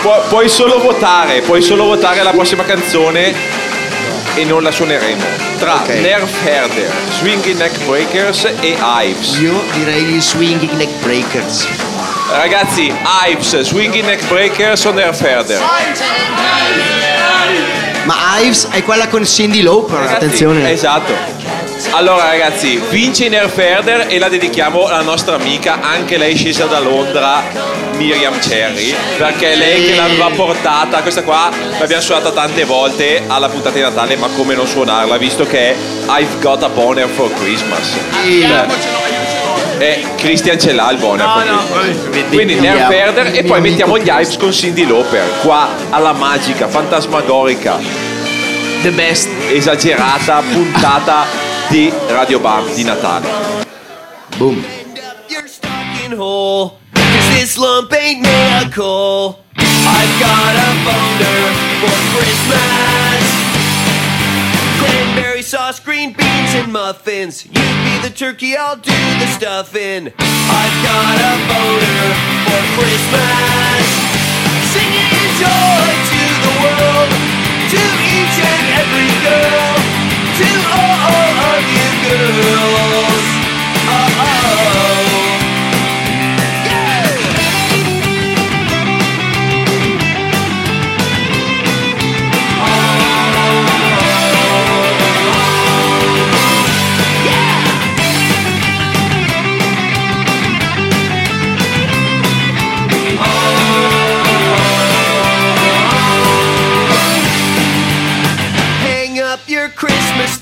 Pu- 0.00 0.28
puoi 0.28 0.48
solo 0.48 0.80
votare, 0.80 1.40
puoi 1.42 1.60
solo 1.60 1.84
votare 1.84 2.22
la 2.22 2.30
prossima 2.30 2.62
canzone 2.64 3.34
e 4.38 4.44
non 4.44 4.62
la 4.62 4.70
suoneremo. 4.70 5.24
Tra 5.58 5.74
Ok. 5.82 5.88
Nerf 6.00 6.46
Herder, 6.46 6.88
Swinging 7.18 7.58
Neck 7.58 7.76
Breakers 7.86 8.44
e 8.60 8.76
Ives. 9.02 9.36
Io 9.38 9.60
direi 9.72 10.02
gli 10.04 10.20
swinging 10.20 10.70
neck 10.74 10.90
breakers. 11.02 11.66
Ragazzi, 12.30 12.94
Ives, 13.28 13.60
Swinging 13.62 14.04
Neck 14.04 14.24
Breakers 14.28 14.84
o 14.84 14.92
Nerf 14.92 15.20
Herder? 15.20 15.60
Ma 18.04 18.14
Ives 18.40 18.68
è 18.70 18.82
quella 18.84 19.08
con 19.08 19.26
Cindy 19.26 19.60
Lauper, 19.62 19.98
Ragazzi, 19.98 20.14
attenzione. 20.14 20.70
Esatto. 20.70 21.12
Allora 21.90 22.24
ragazzi, 22.24 22.80
vince 22.90 23.24
in 23.26 23.30
Nerf 23.30 23.56
Herder 23.56 24.06
e 24.08 24.18
la 24.18 24.28
dedichiamo 24.28 24.86
alla 24.86 25.02
nostra 25.02 25.36
amica, 25.36 25.78
anche 25.80 26.16
lei 26.18 26.36
scesa 26.36 26.66
da 26.66 26.80
Londra, 26.80 27.42
Miriam 27.96 28.38
Cherry, 28.40 28.94
perché 29.16 29.52
è 29.52 29.56
lei 29.56 29.86
che 29.86 29.94
l'aveva 29.94 30.28
portata, 30.30 31.00
questa 31.02 31.22
qua 31.22 31.50
l'abbiamo 31.78 32.02
suonata 32.02 32.30
tante 32.32 32.64
volte 32.64 33.22
alla 33.26 33.48
puntata 33.48 33.76
di 33.76 33.80
Natale, 33.80 34.16
ma 34.16 34.28
come 34.36 34.54
non 34.54 34.66
suonarla, 34.66 35.16
visto 35.18 35.46
che 35.46 35.70
è 35.70 35.76
I've 36.08 36.38
got 36.40 36.62
a 36.62 36.68
boner 36.68 37.08
for 37.08 37.32
Christmas. 37.34 37.96
E 39.78 40.04
Christian 40.16 40.58
ce 40.58 40.72
l'ha 40.72 40.90
il 40.90 40.98
boner 40.98 41.26
for 41.26 41.80
Christmas. 41.80 42.28
Quindi 42.28 42.54
Nerf 42.54 42.88
Vediamo. 42.88 42.92
Herder 42.92 43.30
e 43.34 43.42
poi 43.44 43.60
mettiamo 43.60 43.98
gli 43.98 44.08
Ives 44.08 44.36
con 44.36 44.52
Cindy 44.52 44.86
Lauper, 44.86 45.24
qua 45.42 45.68
alla 45.90 46.12
magica, 46.12 46.68
fantasmagorica 46.68 47.78
The 48.82 48.90
best. 48.90 49.28
esagerata 49.50 50.42
puntata 50.52 51.46
di 51.68 51.92
Radio 52.08 52.40
Bam 52.40 52.64
di 52.74 52.82
Natale. 52.82 53.28
Boom. 54.36 54.64
Cranberry 64.78 65.42
sauce, 65.42 65.80
green 65.80 66.12
beans, 66.12 66.54
and 66.54 66.72
muffins. 66.72 67.44
You 67.44 67.52
be 67.52 67.98
the 68.02 68.10
turkey, 68.14 68.56
I'll 68.56 68.76
do 68.76 68.96
the 69.20 69.26
stuffing. 69.26 70.12
I've 70.16 70.76
got 70.86 71.16
a 71.20 71.34
boner 71.52 72.04
for 72.48 72.62
Christmas. 72.80 73.84
Singing 74.72 75.28
joy 75.36 75.88
to 76.08 76.22
the 76.44 76.52
world, 76.64 77.10
to 77.72 77.80
each 78.16 78.36
and 78.40 78.64
every 78.80 79.10
girl, 79.20 79.97
to 80.38 80.44
all 80.70 81.38
of 81.50 81.62
you 81.66 81.88
girls. 82.06 83.37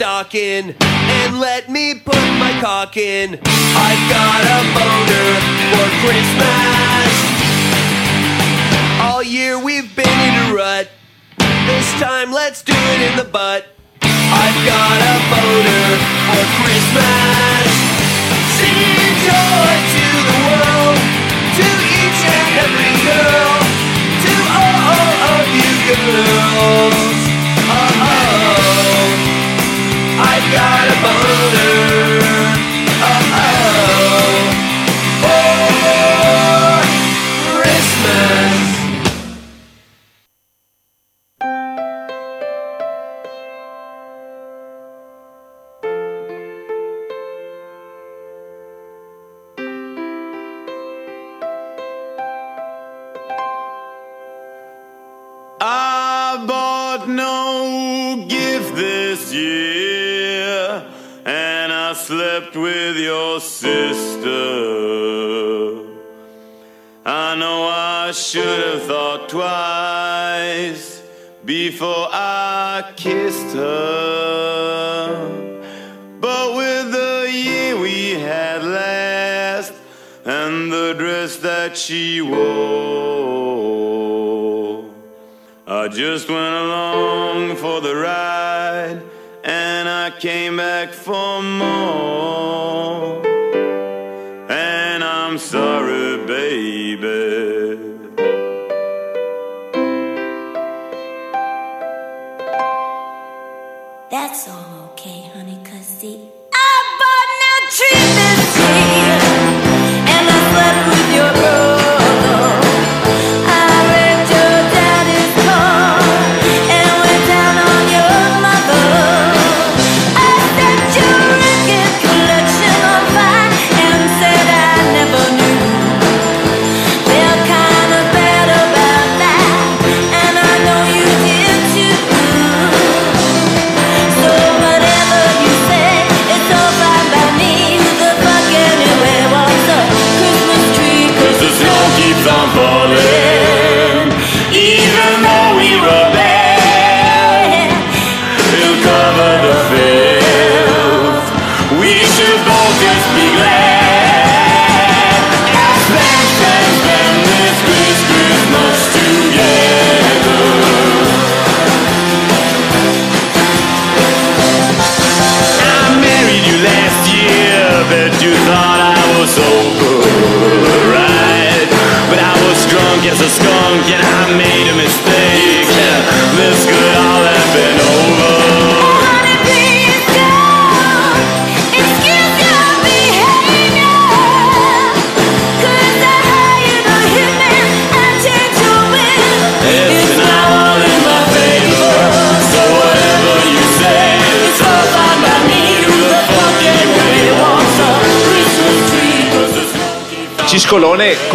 Stocking 0.06 0.70
and 0.78 1.40
let 1.40 1.68
me 1.68 1.92
put 1.92 2.22
my 2.38 2.56
cock 2.60 2.96
in. 2.96 3.34
I've 3.34 4.04
got 4.08 4.40
a 4.56 4.60
boner 4.70 5.28
for 5.72 5.86
Christmas. 6.06 7.10
All 9.02 9.20
year 9.20 9.58
we've 9.58 9.96
been 9.96 10.06
in 10.06 10.34
a 10.44 10.54
rut. 10.54 10.88
This 11.38 11.92
time 11.98 12.30
let's 12.30 12.62
do 12.62 12.72
it 12.72 13.10
in 13.10 13.16
the 13.16 13.24
butt. 13.24 13.66
I've 14.00 14.60
got 14.64 14.98
a 15.10 15.16
boner 15.34 15.86
for 16.30 16.44
Christmas. 16.62 17.66
Singing 18.58 19.16
joy 19.26 19.65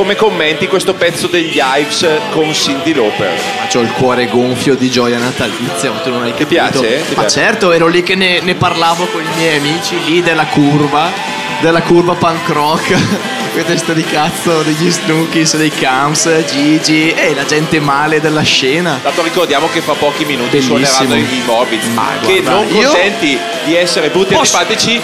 come 0.01 0.15
commenti 0.15 0.65
questo 0.67 0.95
pezzo 0.95 1.27
degli 1.27 1.61
Ives 1.61 2.07
con 2.31 2.51
Cindy 2.55 2.91
Lauper? 2.91 3.29
Ma 3.59 3.67
c'ho 3.67 3.81
il 3.81 3.91
cuore 3.91 4.25
gonfio 4.25 4.73
di 4.73 4.89
gioia 4.89 5.19
natalizia, 5.19 5.91
ma 5.91 5.99
tu 5.99 6.09
non 6.09 6.23
hai 6.23 6.31
capito. 6.31 6.47
piace? 6.47 7.03
Ti 7.07 7.13
Ma 7.13 7.21
piace? 7.21 7.39
certo, 7.39 7.71
ero 7.71 7.85
lì 7.85 8.01
che 8.01 8.15
ne, 8.15 8.39
ne 8.39 8.55
parlavo 8.55 9.05
con 9.05 9.21
i 9.21 9.27
miei 9.37 9.57
amici 9.57 10.03
lì 10.05 10.23
della 10.23 10.45
curva, 10.47 11.11
della 11.59 11.83
curva 11.83 12.15
punk 12.15 12.47
rock. 12.49 12.97
Quelle 13.53 13.67
teste 13.67 13.93
di 13.93 14.03
cazzo 14.03 14.63
degli 14.63 14.89
Snookies, 14.89 15.55
dei 15.57 15.69
Camps, 15.69 16.45
Gigi 16.51 17.11
e 17.11 17.35
la 17.35 17.45
gente 17.45 17.79
male 17.79 18.19
della 18.19 18.41
scena. 18.41 18.99
Tanto 19.03 19.21
ricordiamo 19.21 19.69
che 19.71 19.81
fra 19.81 19.93
pochi 19.93 20.25
minuti 20.25 20.57
Bellissimo. 20.57 20.83
suoneranno 20.83 21.15
i 21.15 21.41
Morbid. 21.45 21.79
che 22.25 22.41
guarda, 22.41 22.51
non 22.63 22.73
io- 22.75 22.89
contenti 22.89 23.37
di 23.65 23.75
essere 23.75 24.09
brutti 24.09 24.33
e 24.33 24.37
antipatici, 24.37 24.99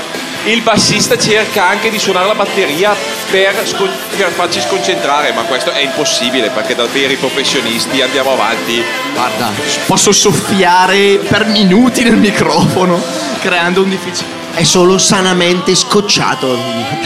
il 0.46 0.62
bassista 0.62 1.16
cerca 1.20 1.68
anche 1.68 1.92
di 1.92 2.00
suonare 2.00 2.26
la 2.26 2.34
batteria 2.36 2.96
per, 3.30 3.68
scon- 3.68 3.92
per 4.16 4.30
farci 4.32 4.62
sconcentrare, 4.62 5.32
ma 5.34 5.44
questo 5.44 5.72
è 5.72 5.80
impossibile 5.80 6.50
perché 6.50 6.76
da 6.76 6.86
veri 6.86 7.16
professionisti 7.16 8.02
andiamo 8.02 8.34
avanti. 8.34 8.82
Guarda, 9.14 9.52
posso 9.86 10.12
soffiare 10.12 11.18
per 11.18 11.46
minuti 11.46 12.04
nel 12.04 12.18
microfono, 12.18 13.02
creando 13.42 13.84
un 13.84 13.90
difficile. 13.90 14.36
È 14.54 14.64
solo 14.64 14.98
sanamente 14.98 15.76
scocciato. 15.76 17.06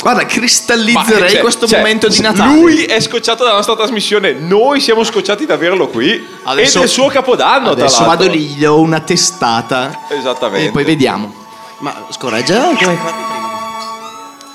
Guarda, 0.00 0.24
cristallizzerei 0.24 1.30
cioè, 1.30 1.40
questo 1.40 1.66
cioè, 1.66 1.78
momento 1.78 2.08
di 2.08 2.20
Natale. 2.20 2.54
Lui 2.54 2.84
è 2.84 2.98
scocciato 3.00 3.44
dalla 3.44 3.56
nostra 3.56 3.76
trasmissione, 3.76 4.32
noi 4.32 4.80
siamo 4.80 5.04
scocciati 5.04 5.44
di 5.44 5.52
averlo 5.52 5.88
qui. 5.88 6.26
Adesso- 6.44 6.78
ed 6.78 6.82
è 6.82 6.86
il 6.86 6.90
suo 6.90 7.08
capodanno, 7.08 7.74
tra 7.74 7.84
Adesso 7.84 8.04
vado 8.04 8.26
lì, 8.26 8.40
gli 8.40 8.62
do 8.62 8.80
una 8.80 9.00
testata 9.00 10.06
Esattamente. 10.08 10.68
e 10.68 10.70
poi 10.70 10.84
vediamo. 10.84 11.34
Ma 11.78 12.06
scorreggia 12.10 12.60
come 12.60 12.90
hai 12.90 12.96
fatto 12.96 13.24
prima? 13.28 13.39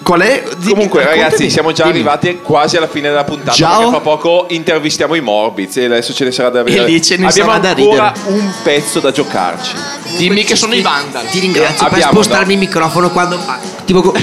Qual 0.03 0.19
è? 0.21 0.43
Dimmi, 0.57 0.73
Comunque, 0.73 1.03
ragazzi, 1.03 1.49
siamo 1.49 1.71
già 1.71 1.83
Dimmi. 1.85 1.95
arrivati 1.95 2.39
quasi 2.41 2.77
alla 2.77 2.87
fine 2.87 3.09
della 3.09 3.23
puntata. 3.23 3.51
Ciao. 3.53 3.75
Perché 3.77 3.91
fra 3.91 3.99
poco 4.01 4.45
intervistiamo 4.49 5.15
i 5.15 5.21
Morbids 5.21 5.77
e 5.77 5.85
adesso 5.85 6.13
ce 6.13 6.25
ne 6.25 6.31
sarà 6.31 6.49
da 6.49 6.63
vedere. 6.63 6.85
lì 6.85 7.01
ce 7.01 7.15
ne 7.17 7.27
Abbiamo 7.27 7.51
sarà 7.51 7.61
da 7.61 7.69
ancora 7.69 8.13
ridere. 8.15 8.37
un 8.39 8.51
pezzo 8.61 8.99
da 8.99 9.11
giocarci. 9.11 9.71
Dimmi 10.17 10.43
che 10.43 10.55
sono 10.55 10.75
i 10.75 10.81
Vandal. 10.81 11.27
Ti 11.27 11.39
ringrazio 11.39 11.85
per 11.85 11.93
Abbiamo, 11.93 12.11
spostarmi 12.11 12.53
il 12.53 12.59
microfono 12.59 13.09
quando. 13.09 13.39
ah, 13.45 13.57
tipo. 13.85 14.13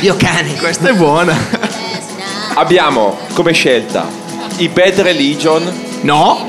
Dio 0.00 0.16
cane. 0.18 0.54
Questa 0.56 0.88
è 0.88 0.92
buona. 0.92 1.34
Abbiamo 2.54 3.18
come 3.34 3.52
scelta 3.52 4.06
i 4.56 4.68
Bad 4.68 5.00
Religion, 5.00 5.72
No, 6.02 6.48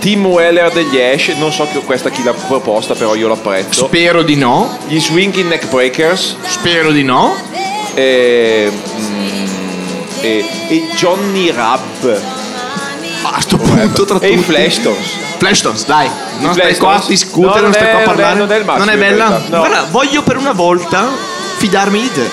Tim 0.00 0.24
Weller 0.26 0.72
degli 0.72 0.98
Ash, 0.98 1.28
non 1.38 1.52
so 1.52 1.66
che- 1.70 1.80
questa 1.80 2.08
chi 2.10 2.22
l'ha 2.24 2.32
proposta, 2.32 2.94
però 2.94 3.14
io 3.14 3.28
l'apprezzo. 3.28 3.86
spero 3.86 4.22
di 4.22 4.34
no. 4.36 4.78
Gli 4.88 4.98
Swinging 4.98 5.48
Neck 5.48 5.68
Breakers 5.68 6.36
Spero 6.46 6.90
di 6.90 7.02
no. 7.04 7.36
e, 7.94 8.70
mm, 8.98 9.44
e, 10.22 10.44
e 10.68 10.88
Johnny 10.96 11.50
Rabb. 11.52 12.04
A 13.22 13.40
sto 13.40 13.58
punto 13.58 14.04
tra 14.06 14.18
E 14.20 14.28
i 14.30 14.36
tutti. 14.36 14.44
Flashstones. 14.44 15.06
Flashstones, 15.36 15.84
dai. 15.86 16.08
Non 16.38 16.54
stai 16.54 16.76
qua 16.76 16.94
a 16.94 17.04
discutere, 17.06 17.56
No, 17.56 17.62
non 17.66 17.72
stai 17.74 17.82
non 17.84 17.90
qua 17.92 18.00
a 18.00 18.02
è- 18.02 18.06
parlare. 18.06 18.38
non 18.38 18.52
è 18.52 18.56
il 18.56 18.64
massimo, 18.64 18.84
Non 18.86 18.94
è 18.94 18.98
bella? 18.98 19.28
no. 19.28 19.58
Guarda, 19.58 19.86
voglio 19.90 20.22
per 20.22 20.36
una 20.38 20.52
volta 20.52 21.08
fidarmi 21.58 22.00
di 22.00 22.12
te. 22.12 22.28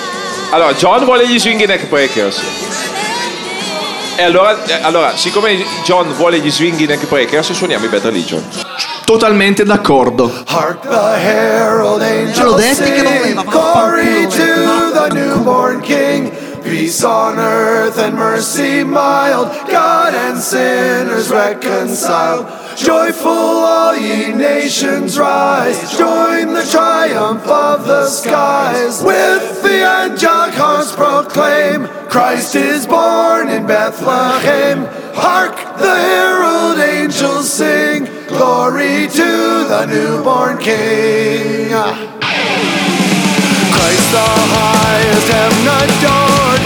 Allora, 0.50 0.72
John 0.72 1.04
vuole 1.04 1.28
gli 1.28 1.38
swing 1.38 1.62
neck 1.66 1.86
breakers. 1.88 2.40
E 4.20 4.24
allora, 4.24 4.64
eh, 4.64 4.82
allora, 4.82 5.16
siccome 5.16 5.64
John 5.84 6.12
vuole 6.12 6.40
gli 6.40 6.50
swing 6.50 6.88
neck 6.88 7.06
breakers, 7.06 7.52
suoniamo 7.52 7.84
i 7.84 7.88
Bad 7.88 8.02
Religion. 8.02 8.42
Totalmente 9.04 9.62
d'accordo. 9.62 10.28
Hark 10.44 10.80
the 10.88 11.20
herald 11.20 12.02
Ce 12.32 12.42
l'ho 12.42 12.56
angels 12.56 12.78
detti 12.78 12.90
che 12.90 13.02
voleva, 13.02 13.44
glory 13.44 14.26
to 14.26 14.90
the 14.92 15.14
newborn 15.14 15.80
King. 15.82 16.32
Peace 16.64 17.04
on 17.04 17.38
earth 17.38 17.96
and 17.98 18.16
mercy 18.16 18.82
mild, 18.82 19.50
God 19.68 20.12
and 20.14 20.36
sinners 20.36 21.30
reconciled. 21.30 22.44
Joyful 22.76 23.30
all 23.30 23.96
ye 23.96 24.32
nations 24.32 25.16
rise, 25.16 25.96
join 25.96 26.54
the 26.54 26.66
triumph 26.68 27.46
of 27.46 27.86
the 27.86 28.06
skies. 28.06 29.00
With 29.00 29.62
Christ 32.08 32.54
is 32.56 32.86
born 32.86 33.50
in 33.50 33.66
Bethlehem. 33.66 34.86
Hark 35.14 35.56
the 35.78 35.94
herald 35.94 36.78
angels 36.78 37.52
sing, 37.52 38.04
glory 38.26 39.08
to 39.08 39.66
the 39.68 39.84
newborn 39.86 40.56
King. 40.56 41.68
Christ 43.76 44.08
the 44.10 44.24
highest 44.56 45.28
heaven 45.28 45.68
adored, 45.68 46.57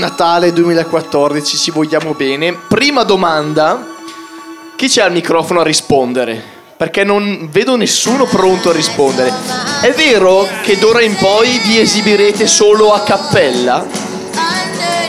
Natale 0.00 0.52
2014, 0.54 1.56
ci 1.58 1.70
vogliamo 1.70 2.14
bene. 2.14 2.54
Prima 2.54 3.02
domanda, 3.04 3.86
chi 4.74 4.88
c'è 4.88 5.02
al 5.02 5.12
microfono 5.12 5.60
a 5.60 5.62
rispondere? 5.62 6.42
Perché 6.74 7.04
non 7.04 7.50
vedo 7.52 7.76
nessuno 7.76 8.24
pronto 8.24 8.70
a 8.70 8.72
rispondere. 8.72 9.30
È 9.82 9.92
vero 9.92 10.48
che 10.62 10.78
d'ora 10.78 11.02
in 11.02 11.14
poi 11.16 11.60
vi 11.66 11.78
esibirete 11.78 12.46
solo 12.46 12.94
a 12.94 13.00
cappella? 13.00 13.86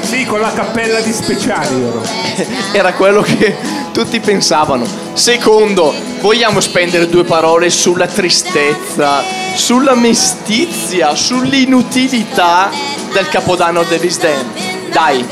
Sì, 0.01 0.25
con 0.25 0.41
la 0.41 0.51
cappella 0.51 0.99
di 0.99 1.13
speciali. 1.13 1.85
Era 2.73 2.91
quello 2.91 3.21
che 3.21 3.55
tutti 3.93 4.19
pensavano. 4.19 4.85
Secondo, 5.13 5.93
vogliamo 6.19 6.59
spendere 6.59 7.07
due 7.07 7.23
parole 7.23 7.69
sulla 7.69 8.07
tristezza, 8.07 9.23
sulla 9.55 9.95
mestizia, 9.95 11.15
sull'inutilità 11.15 12.69
del 13.13 13.29
capodanno 13.29 13.83
dell'Isden? 13.83 14.79
Dai. 14.91 15.25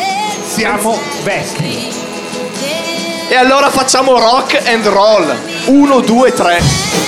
Siamo 0.46 0.98
vecchi. 1.24 1.94
E 3.28 3.36
allora 3.36 3.70
facciamo 3.70 4.18
rock 4.18 4.62
and 4.66 4.86
roll. 4.88 5.36
1, 5.66 6.00
2, 6.02 6.34
3. 6.34 7.00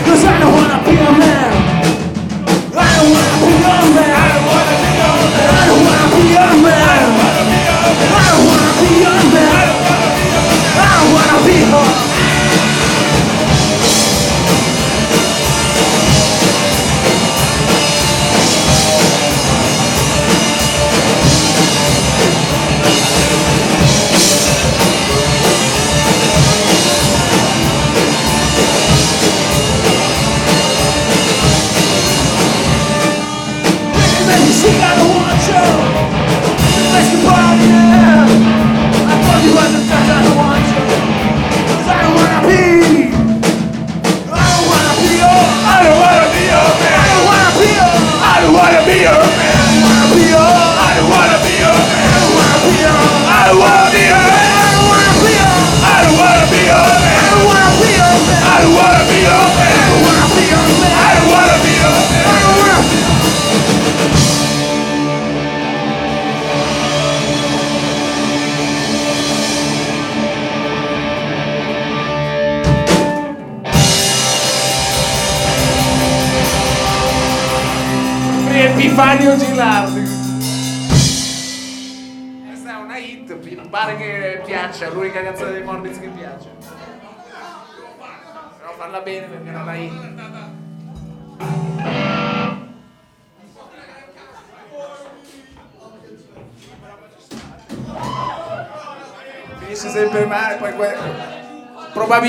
Cause 0.06 0.26
I 0.26 0.40
don't 0.40 0.54
wanna 0.54 0.82
be 0.84 0.98
a 0.98 1.12
man. 1.12 1.55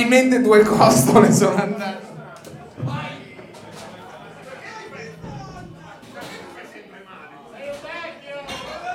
probabilmente 0.06 0.40
due 0.40 0.62
costole 0.62 1.32
sono 1.32 1.56
andate. 1.56 2.04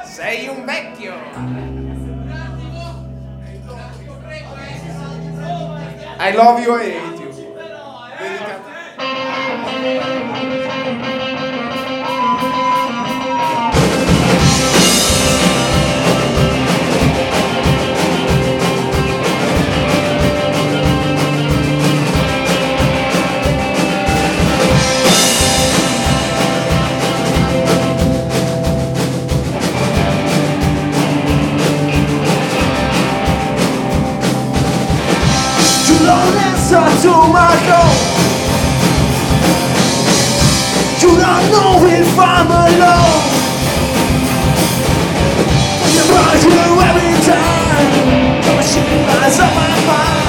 Sei 0.05 0.47
un 0.47 0.65
vecchio! 0.65 1.13
I 6.23 6.33
love 6.33 6.61
you 6.61 6.75
age. 6.75 7.10
answer 36.73 37.01
to 37.03 37.13
my 37.27 37.51
door. 37.67 37.91
Do 41.01 41.09
not 41.17 41.43
know 41.51 41.85
if 41.85 42.17
I'm 42.17 42.47
alone. 42.47 43.23
You 45.91 46.03
brought 46.07 46.41
you 46.47 46.55
every 46.89 47.13
time. 47.27 47.91
I'm 48.47 48.57
a 48.57 48.63
lies 49.07 49.39
on 49.39 49.51
my 49.55 49.73
mind. 49.87 50.21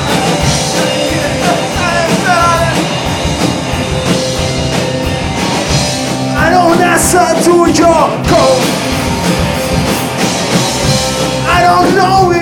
I 6.34 6.50
don't 6.50 6.80
answer 6.80 7.28
to 7.46 7.54
your 7.70 8.04
call. 8.28 8.58
I 11.46 11.58
don't 11.62 11.94
know 11.94 12.41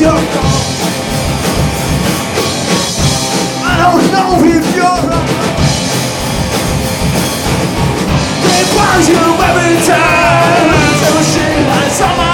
you. 0.00 0.08
I 3.64 3.76
don't 3.82 4.04
know 4.12 4.40
if 4.42 4.64
you're 4.74 4.84
around. 4.84 5.28
They 8.42 8.62
you 9.08 9.20
every 9.48 9.76
time. 9.86 10.72
Every 11.04 11.24
shame 11.24 11.66
like. 11.68 12.31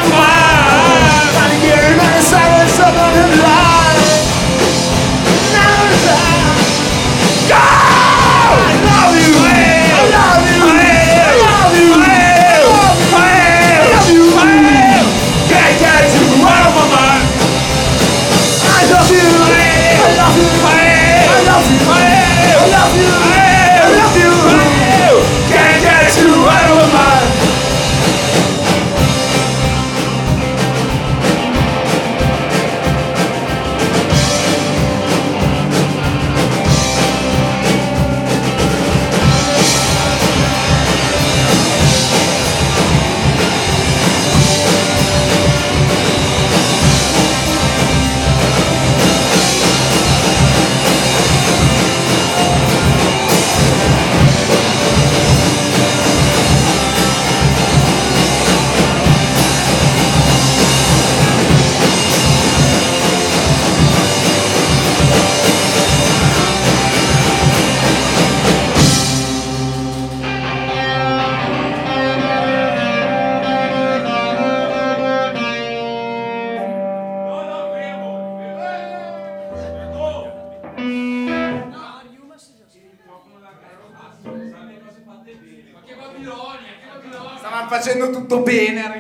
bene 88.48 88.82
a 88.82 88.92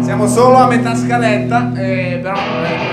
Siamo 0.00 0.26
solo 0.26 0.56
a 0.56 0.66
metà 0.66 0.96
scaletta, 0.96 1.72
eh, 1.76 2.18
però. 2.22 2.34
Eh. 2.34 2.89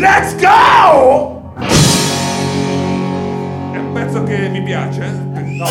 Let's 0.00 0.34
go! 0.36 1.52
È 1.58 1.66
un 3.76 3.90
pezzo 3.92 4.24
che 4.24 4.48
mi 4.48 4.62
piace? 4.62 5.06
No. 5.10 5.66